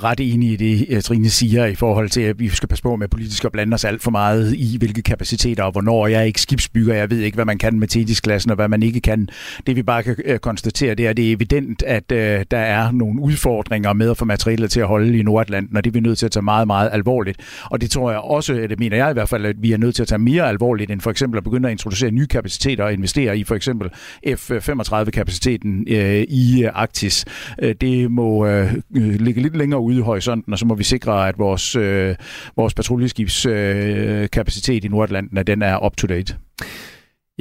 [0.04, 2.96] ret enig i det, øh, Trine siger, i forhold til, at vi skal passe på
[2.96, 6.06] med politisk at blande os alt for meget i, hvilke kapaciteter og hvornår.
[6.06, 8.82] Jeg er ikke skibsbygger, jeg ved ikke, hvad man kan med tetisklassen og hvad man
[8.82, 9.28] ikke kan.
[9.66, 12.58] Det vi bare kan øh, konstatere, det er, at det er evident, at øh, der
[12.58, 15.92] er nogle udfordringer med at få materialer til at holde i Nordatlanten, og det er
[15.92, 17.40] vi nødt til at tage meget, meget alvorligt.
[17.64, 19.94] Og det tror jeg også, det mener jeg i hvert fald, at vi er nødt
[19.94, 22.92] til at tage mere alvorligt, end for eksempel at begynde at introducere nye kapaciteter og
[22.92, 23.90] investere i for eksempel
[24.26, 27.24] F-35-kapaciteten øh, i Arktis.
[27.62, 28.59] Øh, det må øh,
[28.90, 32.14] ligge lidt længere ude i horisonten, og så må vi sikre, at vores, øh,
[32.56, 36.36] vores patruljeskibskapacitet øh, i Nordatlanten, at den er up to date.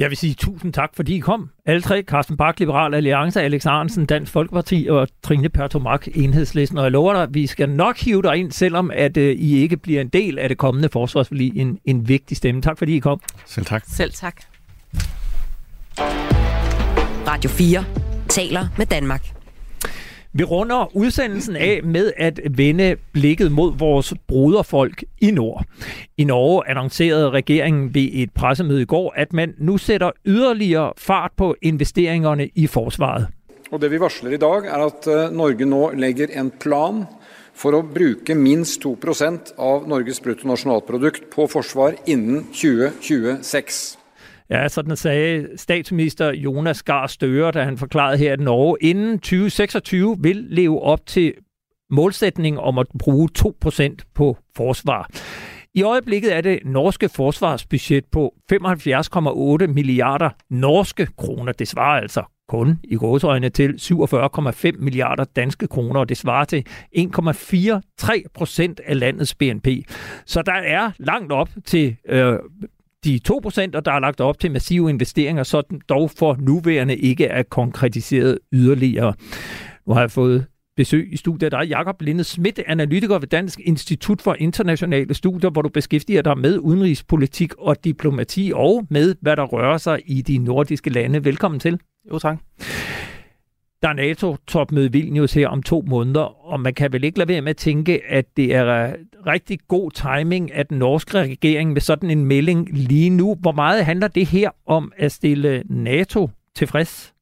[0.00, 1.50] Jeg vil sige tusind tak, fordi I kom.
[1.66, 6.78] Alle tre, Carsten Bak, Liberal Alliance, Alex Arnsen, Dansk Folkeparti og Trine Pertomak, Enhedslisten.
[6.78, 9.76] Og jeg lover dig, vi skal nok hive dig ind, selvom at uh, I ikke
[9.76, 11.56] bliver en del af det kommende forsvarsforlig.
[11.56, 12.62] En, en vigtig stemme.
[12.62, 13.20] Tak fordi I kom.
[13.46, 13.84] Selv tak.
[13.86, 14.42] Selv tak.
[17.26, 17.84] Radio 4
[18.28, 19.39] taler med Danmark.
[20.32, 25.64] Vi runder udsendelsen af med at vende blikket mod vores broderfolk i Nord.
[26.16, 31.30] I Norge annoncerede regeringen ved et pressemøde i går, at man nu sætter yderligere fart
[31.36, 33.26] på investeringerne i forsvaret.
[33.70, 37.04] Og det vi varsler i dag er at eh, Norge nå lægger en plan
[37.54, 43.99] for at bruge mindst 2% av Norges bruttonationalprodukt på forsvar inden 2026.
[44.50, 50.16] Ja, sådan sagde statsminister Jonas Gahr Støre, da han forklarede her, at Norge inden 2026
[50.20, 51.34] vil leve op til
[51.90, 55.08] målsætningen om at bruge 2% på forsvar.
[55.74, 61.52] I øjeblikket er det norske forsvarsbudget på 75,8 milliarder norske kroner.
[61.52, 66.66] Det svarer altså kun i gåsøjne til 47,5 milliarder danske kroner, og det svarer til
[66.98, 69.66] 1,43 procent af landets BNP.
[70.26, 72.38] Så der er langt op til øh,
[73.04, 73.34] de 2%,
[73.74, 77.42] og der er lagt op til massive investeringer, så den dog for nuværende ikke er
[77.42, 79.14] konkretiseret yderligere.
[79.86, 80.46] Nu har jeg fået
[80.76, 81.52] besøg i studiet.
[81.52, 86.22] Der er Jakob Linde Schmidt, analytiker ved Dansk Institut for Internationale Studier, hvor du beskæftiger
[86.22, 91.24] dig med udenrigspolitik og diplomati og med, hvad der rører sig i de nordiske lande.
[91.24, 91.80] Velkommen til.
[92.12, 92.38] Jo, tak.
[93.82, 97.28] Der er NATO-topmøde i Vilnius her om to måneder, og man kan vel ikke lade
[97.28, 98.94] være med at tænke, at det er øh,
[99.26, 103.36] rigtig god timing at den norske regering med sådan en melding lige nu.
[103.40, 107.14] Hvor meget handler det her om at stille øh, NATO tilfreds?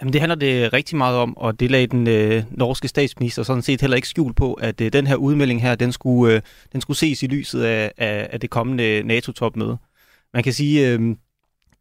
[0.00, 3.62] Jamen, det handler det rigtig meget om, og det lagde den øh, norske statsminister sådan
[3.62, 6.40] set heller ikke skjul på, at øh, den her udmelding her, den skulle, øh,
[6.72, 9.76] den skulle ses i lyset af, af, af det kommende NATO-topmøde.
[10.34, 11.16] Man kan sige, øh,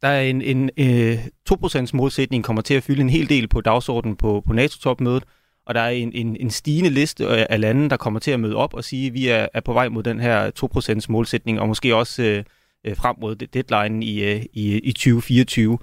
[0.02, 3.62] der er en, en øh, 2% målsætning kommer til at fylde en hel del på
[3.62, 5.24] dagsordenen på, på NATO-topmødet,
[5.66, 8.40] og der er en, en, en stigende liste øh, af lande, der kommer til at
[8.40, 10.52] møde op og sige, at vi er, er på vej mod den her
[11.00, 12.44] 2% målsætning, og måske også øh,
[12.86, 15.78] øh frem mod deadline i, øh, i, i 2024.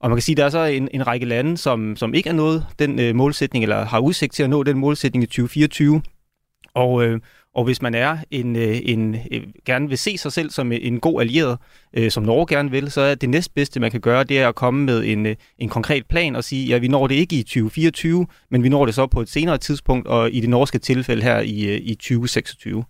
[0.00, 2.28] Og man kan sige, at der er så en, en række lande, som, som ikke
[2.28, 6.02] er nået den øh, målsætning, eller har udsigt til at nå den målsætning i 2024.
[6.74, 7.20] Og, øh,
[7.54, 10.78] og hvis man er en, øh, en, øh, gerne vil se sig selv som øh,
[10.82, 11.58] en god allieret,
[11.94, 14.54] øh, som Norge gerne vil, så er det næstbedste, man kan gøre, det er at
[14.54, 15.26] komme med en,
[15.58, 18.86] en konkret plan og sige, ja, vi når det ikke i 2024, men vi når
[18.86, 22.84] det så på et senere tidspunkt, og i det norske tilfælde her i, i 2026.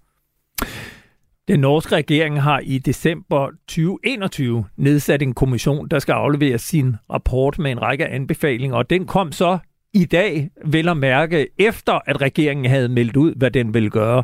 [1.48, 7.58] Den norske regering har i december 2021 nedsat en kommission, der skal aflevere sin rapport
[7.58, 9.58] med en række anbefalinger, og den kom så
[9.94, 14.22] i dag, vel at mærke, efter at regeringen havde meldt ud, hvad den vil gøre.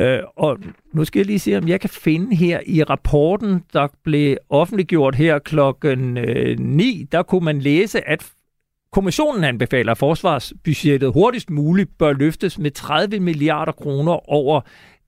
[0.00, 0.58] Øh, og
[0.92, 5.14] nu skal jeg lige se, om jeg kan finde her i rapporten, der blev offentliggjort
[5.14, 8.26] her klokken øh, 9, der kunne man læse, at
[8.92, 14.60] kommissionen anbefaler, at forsvarsbudgettet hurtigst muligt bør løftes med 30 milliarder kroner over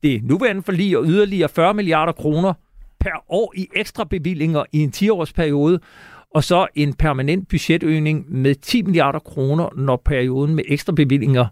[0.03, 2.55] det nuværende forlig og yderligere 40 milliarder kroner
[3.01, 5.79] per år i ekstra bevillinger i en 10-årsperiode
[6.35, 11.47] og så en permanent budgetøgning med 10 milliarder kroner, når perioden med ekstra bevillinger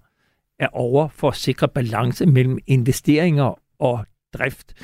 [0.59, 4.05] er over for at sikre balance mellem investeringer og
[4.35, 4.75] drift.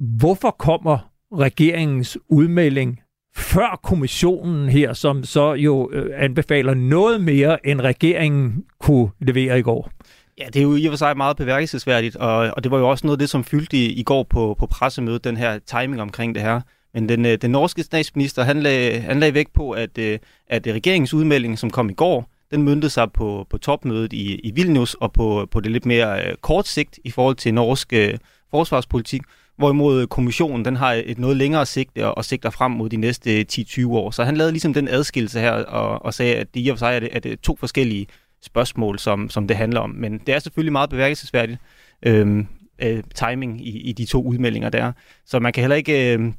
[0.00, 3.00] Hvorfor kommer regeringens udmelding
[3.36, 9.62] før kommissionen her, som så jo øh, anbefaler noget mere, end regeringen kunne levere i
[9.62, 9.90] går?
[10.38, 12.88] Ja, det er jo i og for sig meget beværkelsesværdigt, og, og det var jo
[12.88, 16.02] også noget af det, som fyldte i, i går på, på pressemødet, den her timing
[16.02, 16.60] omkring det her.
[16.94, 20.66] Men den, øh, den norske statsminister, han lagde, han lagde vægt på, at, øh, at
[20.66, 24.94] regeringens udmelding, som kom i går, den myndte sig på, på topmødet i, i Vilnius
[24.94, 28.18] og på, på det lidt mere øh, kort sigt i forhold til norsk øh,
[28.50, 29.22] forsvarspolitik,
[29.56, 33.38] hvorimod kommissionen den har et noget længere sigt og, og sigter frem mod de næste
[33.38, 34.10] øh, 10-20 år.
[34.10, 36.78] Så han lavede ligesom den adskillelse her og, og sagde, at det i og for
[36.78, 38.06] sig er det, er det to forskellige
[38.42, 39.90] spørgsmål, som, som det handler om.
[39.90, 41.58] Men det er selvfølgelig meget beværkelsesværdigt
[42.02, 42.44] øh,
[42.82, 44.92] øh, timing i, i de to udmeldinger der.
[45.26, 46.14] Så man kan heller ikke...
[46.14, 46.32] Øh,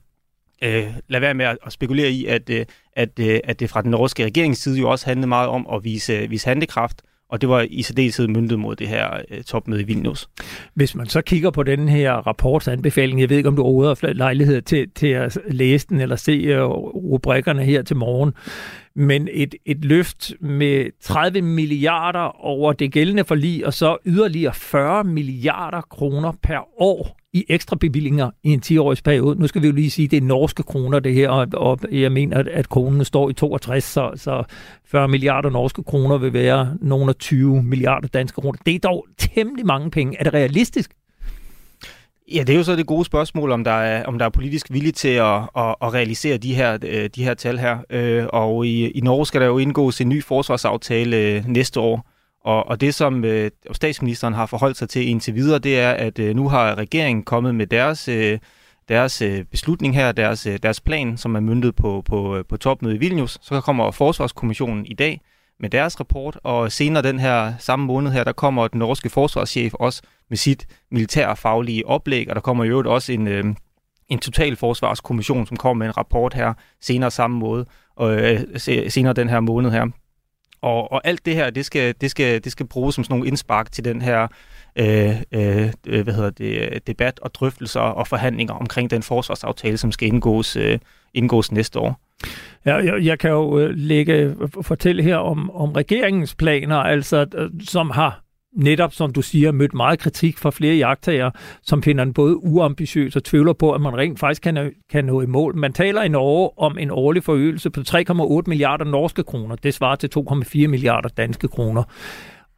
[0.64, 3.82] øh, lade være med at, at spekulere i, at, øh, at, øh, at det fra
[3.82, 7.02] den norske regerings side jo også handlede meget om at vise, øh, vise handekraft
[7.32, 10.30] og det var i særdeleshed myndet mod det her øh, topmøde i Vilnius.
[10.74, 14.02] Hvis man så kigger på den her rapports anbefaling, jeg ved ikke, om du overhovedet
[14.02, 18.34] har lejlighed til, til at læse den eller se øh, rubrikkerne her til morgen,
[18.96, 25.04] men et, et løft med 30 milliarder over det gældende forlig, og så yderligere 40
[25.04, 29.40] milliarder kroner per år i ekstra bevillinger i en 10-årig periode.
[29.40, 31.80] Nu skal vi jo lige sige, at det er norske kroner det her, og, og
[31.92, 34.44] jeg mener, at, kronen står i 62, så, så
[34.86, 38.60] 40 milliarder norske kroner vil være nogle af 20 milliarder danske kroner.
[38.66, 40.18] Det er dog temmelig mange penge.
[40.20, 40.92] Er det realistisk?
[42.34, 44.68] Ja, det er jo så det gode spørgsmål, om der er, om der er politisk
[44.72, 47.78] vilje til at, at, at realisere de her, øh, de her tal her.
[47.90, 52.11] Øh, og i, i Norge skal der jo indgås en ny forsvarsaftale øh, næste år.
[52.44, 56.20] Og, og det, som øh, statsministeren har forholdt sig til indtil videre, det er, at
[56.20, 58.40] øh, nu har regeringen kommet med deres, øh,
[58.90, 63.38] deres beslutning her, deres, deres plan, som er myndet på, på, på topmødet i Vilnius.
[63.42, 65.22] Så kommer Forsvarskommissionen i dag
[65.62, 69.74] med deres rapport, og senere den her samme måned her, der kommer den norske forsvarschef
[69.74, 73.44] også med sit militærfaglige oplæg, og der kommer i øvrigt også en, øh,
[74.10, 77.66] en totalforsvarskommission, som kommer med en rapport her senere samme måde,
[77.96, 78.40] og øh,
[78.90, 79.88] senere den her måned her.
[80.62, 83.28] Og, og alt det her, det skal, det skal, det skal bruges som sådan nogle
[83.28, 84.28] indspark til den her
[84.76, 89.92] øh, øh, øh, hvad hedder det, debat og drøftelser og forhandlinger omkring den forsvarsaftale, som
[89.92, 90.80] skal indgås, øh,
[91.14, 92.00] indgås næste år.
[92.66, 97.50] Ja, jeg, jeg kan jo øh, lægge, øh, fortælle her om, om regeringens planer, altså,
[97.68, 98.22] som har
[98.54, 101.32] netop, som du siger, mødt meget kritik fra flere jagttager,
[101.62, 105.22] som finder den både uambitiøs og tvivler på, at man rent faktisk kan, kan nå
[105.22, 105.56] i mål.
[105.56, 109.56] Man taler i Norge om en årlig forøgelse på 3,8 milliarder norske kroner.
[109.56, 111.84] Det svarer til 2,4 milliarder danske kroner.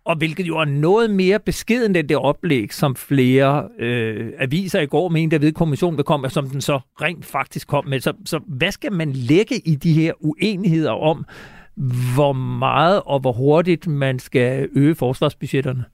[0.05, 4.85] Og hvilket jo er noget mere beskeden end det oplæg, som flere øh, aviser i
[4.85, 7.99] går mente, at ved kommissionen vil komme, som den så rent faktisk kom med.
[7.99, 11.25] Så, så hvad skal man lægge i de her uenigheder om,
[12.15, 15.85] hvor meget og hvor hurtigt man skal øge forsvarsbudgetterne?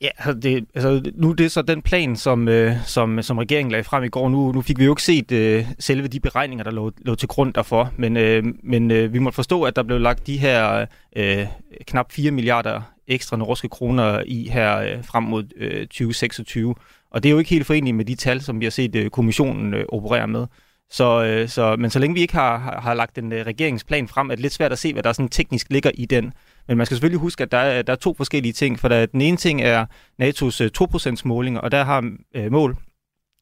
[0.00, 3.70] Ja, altså, det, altså nu det er så den plan, som, øh, som, som regeringen
[3.70, 4.28] lagde frem i går.
[4.28, 7.28] Nu, nu fik vi jo ikke set øh, selve de beregninger, der lå, lå til
[7.28, 10.86] grund derfor, men, øh, men øh, vi må forstå, at der blev lagt de her
[11.16, 11.46] øh,
[11.86, 16.74] knap 4 milliarder ekstra norske kroner i her øh, frem mod øh, 2026.
[17.10, 19.10] Og det er jo ikke helt forenligt med de tal, som vi har set øh,
[19.10, 20.46] kommissionen øh, operere med.
[20.90, 24.08] Så, øh, så, men så længe vi ikke har, har, har lagt en øh, regeringsplan
[24.08, 26.32] frem, er det lidt svært at se, hvad der sådan teknisk ligger i den.
[26.68, 29.06] Men man skal selvfølgelig huske, at der er, der er to forskellige ting, for der,
[29.06, 29.86] den ene ting er
[30.22, 30.70] NATO's øh,
[31.16, 32.76] 2% måling, og der har øh, mål,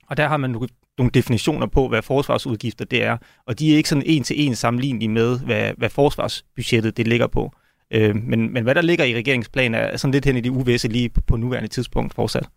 [0.08, 0.50] og der har man
[0.98, 3.16] nogle definitioner på, hvad forsvarsudgifter det er,
[3.46, 7.26] og de er ikke sådan en til en sammenlignelige med, hvad, hvad forsvarsbudgettet det ligger
[7.26, 7.52] på.
[7.92, 10.88] Øh, men, men hvad der ligger i regeringsplanen er sådan lidt hen i det uvisse
[10.88, 12.48] lige på, på nuværende tidspunkt fortsat.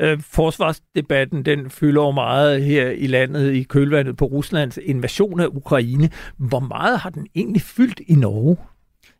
[0.00, 5.46] Øh, forsvarsdebatten den fylder jo meget her i landet i kølvandet på Ruslands invasion af
[5.46, 6.10] Ukraine.
[6.36, 8.56] Hvor meget har den egentlig fyldt i Norge?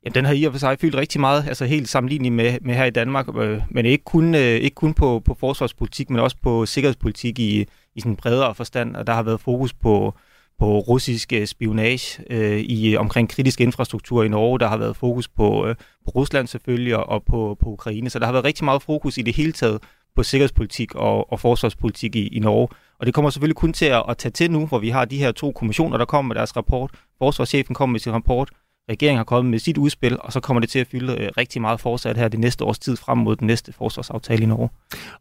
[0.05, 2.75] Ja, den har i og for sig fyldt rigtig meget, altså helt sammenlignet med, med
[2.75, 6.37] her i Danmark, øh, men ikke kun, øh, ikke kun på, på forsvarspolitik, men også
[6.43, 10.15] på sikkerhedspolitik i, i sådan bredere forstand, og der har været fokus på,
[10.61, 14.59] på russisk øh, spionage øh, i øh, omkring kritisk infrastruktur i Norge.
[14.59, 18.11] Der har været fokus på, øh, på Rusland selvfølgelig og på, på Ukraine.
[18.11, 19.83] Så der har været rigtig meget fokus i det hele taget
[20.17, 22.69] på sikkerhedspolitik og, og forsvarspolitik i, i Norge.
[22.99, 25.19] Og det kommer selvfølgelig kun til at, at tage til nu, hvor vi har de
[25.19, 26.91] her to kommissioner, der kommer med deres rapport.
[27.19, 28.51] Forsvarschefen kommer med sin rapport,
[28.91, 31.61] regeringen har kommet med sit udspil, og så kommer det til at fylde øh, rigtig
[31.61, 34.69] meget fortsat her det næste års tid frem mod den næste forsvarsaftale i Norge.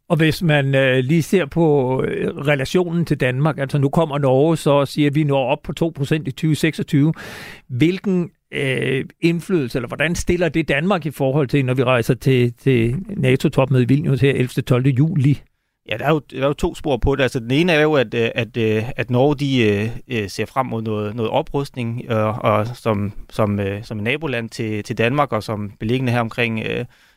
[0.08, 4.56] Og hvis man øh, lige ser på øh, relationen til Danmark, altså nu kommer Norge,
[4.56, 7.12] så siger vi når op på 2% i 2026.
[7.68, 12.52] Hvilken øh, indflydelse, eller hvordan stiller det Danmark i forhold til, når vi rejser til,
[12.52, 14.48] til NATO-topmødet i Vilnius her 11.
[14.48, 14.86] 12.
[14.86, 15.42] juli?
[15.88, 17.22] Ja, der er, jo, der er jo to spor på det.
[17.22, 20.66] Altså, den ene er jo, at, øh, at, øh, at Norge de, øh, ser frem
[20.66, 25.42] mod noget, noget oprustning, og, og som, som, uh, som naboland til, til Danmark, og
[25.42, 26.60] som beliggende her omkring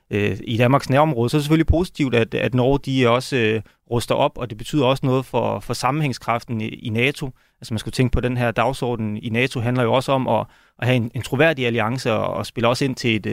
[0.09, 3.61] øh, i Danmarks nærområde, så er det selvfølgelig positivt, at, at Norge de også
[3.91, 7.32] ruster op, og det betyder også noget for, for sammenhængskraften i, i NATO.
[7.61, 10.45] Altså man skulle tænke på den her dagsorden i NATO handler jo også om at,
[10.80, 13.24] at have en, en troværdig alliance og, og spille også ind til et,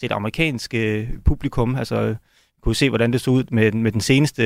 [0.00, 1.76] til et amerikansk øh, publikum.
[1.76, 2.14] Altså
[2.66, 4.42] kunne se, hvordan det så ud med, med den seneste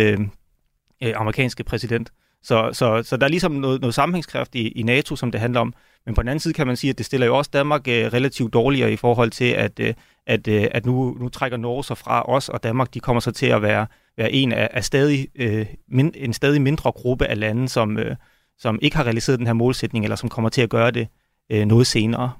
[1.02, 2.12] øh, amerikanske præsident.
[2.42, 5.60] Så, så, så der er ligesom noget, noget sammenhængskraft i, i NATO, som det handler
[5.60, 5.74] om.
[6.06, 8.06] Men på den anden side kan man sige, at det stiller jo også Danmark øh,
[8.06, 9.94] relativt dårligere i forhold til, at, øh,
[10.26, 13.30] at, øh, at nu, nu trækker Norge sig fra os, og Danmark de kommer så
[13.30, 17.40] til at være, være en af, af stadig, øh, min, en stadig mindre gruppe af
[17.40, 18.16] lande, som, øh,
[18.58, 21.08] som ikke har realiseret den her målsætning, eller som kommer til at gøre det
[21.52, 22.32] øh, noget senere.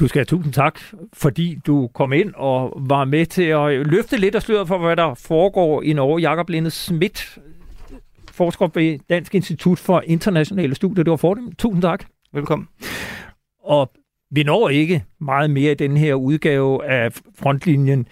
[0.00, 0.80] Du skal have tusind tak,
[1.12, 4.96] fordi du kom ind og var med til at løfte lidt af sløret for, hvad
[4.96, 6.20] der foregår i Norge.
[6.20, 7.38] Jakob Linde Schmidt,
[8.30, 11.04] forsker ved Dansk Institut for Internationale Studier.
[11.04, 11.52] Det var for dem.
[11.52, 12.04] Tusind tak.
[12.32, 12.68] Velkommen.
[13.64, 13.92] Og
[14.30, 18.06] vi når ikke meget mere i den her udgave af frontlinjen.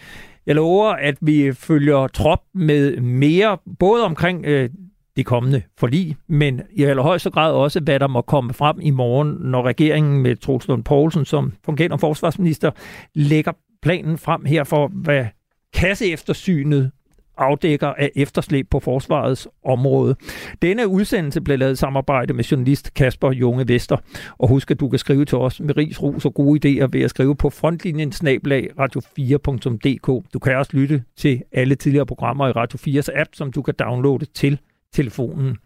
[0.47, 4.71] Jeg lover, at vi følger trop med mere, både omkring øh,
[5.19, 9.37] det kommende forlig, men i allerhøjeste grad også, hvad der må komme frem i morgen,
[9.41, 12.71] når regeringen med Troels Lund Poulsen som fungerende forsvarsminister
[13.15, 13.53] lægger
[13.83, 15.27] planen frem her for, hvad
[15.75, 16.91] kasseeftersynet
[17.39, 20.17] afdækker af efterslæb på forsvarets område.
[20.63, 23.97] Denne udsendelse blev lavet i samarbejde med journalist Kasper Junge Vester.
[24.39, 27.01] Og husk, at du kan skrive til os med ris, ros og gode idéer ved
[27.01, 30.33] at skrive på frontlinjen snablag radio4.dk.
[30.35, 33.75] Du kan også lytte til alle tidligere programmer i Radio 4's app, som du kan
[33.79, 34.59] downloade til
[34.93, 35.57] telefonen.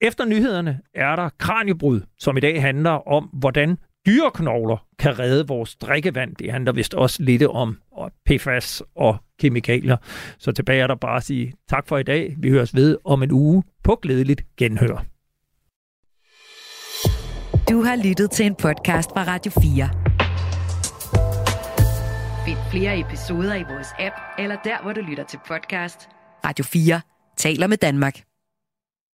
[0.00, 5.76] Efter nyhederne er der Kranjebrud, som i dag handler om, hvordan dyreknogler kan redde vores
[5.76, 6.36] drikkevand.
[6.36, 7.78] Det handler vist også lidt om
[8.26, 9.96] PFAS og kemikalier.
[10.38, 12.34] Så tilbage er der bare at sige tak for i dag.
[12.38, 15.04] Vi høres ved om en uge på glædeligt genhør.
[17.70, 19.88] Du har lyttet til en podcast fra Radio 4.
[22.46, 26.08] Find flere episoder i vores app, eller der, hvor du lytter til podcast.
[26.44, 27.00] Radio 4
[27.36, 28.33] taler med Danmark.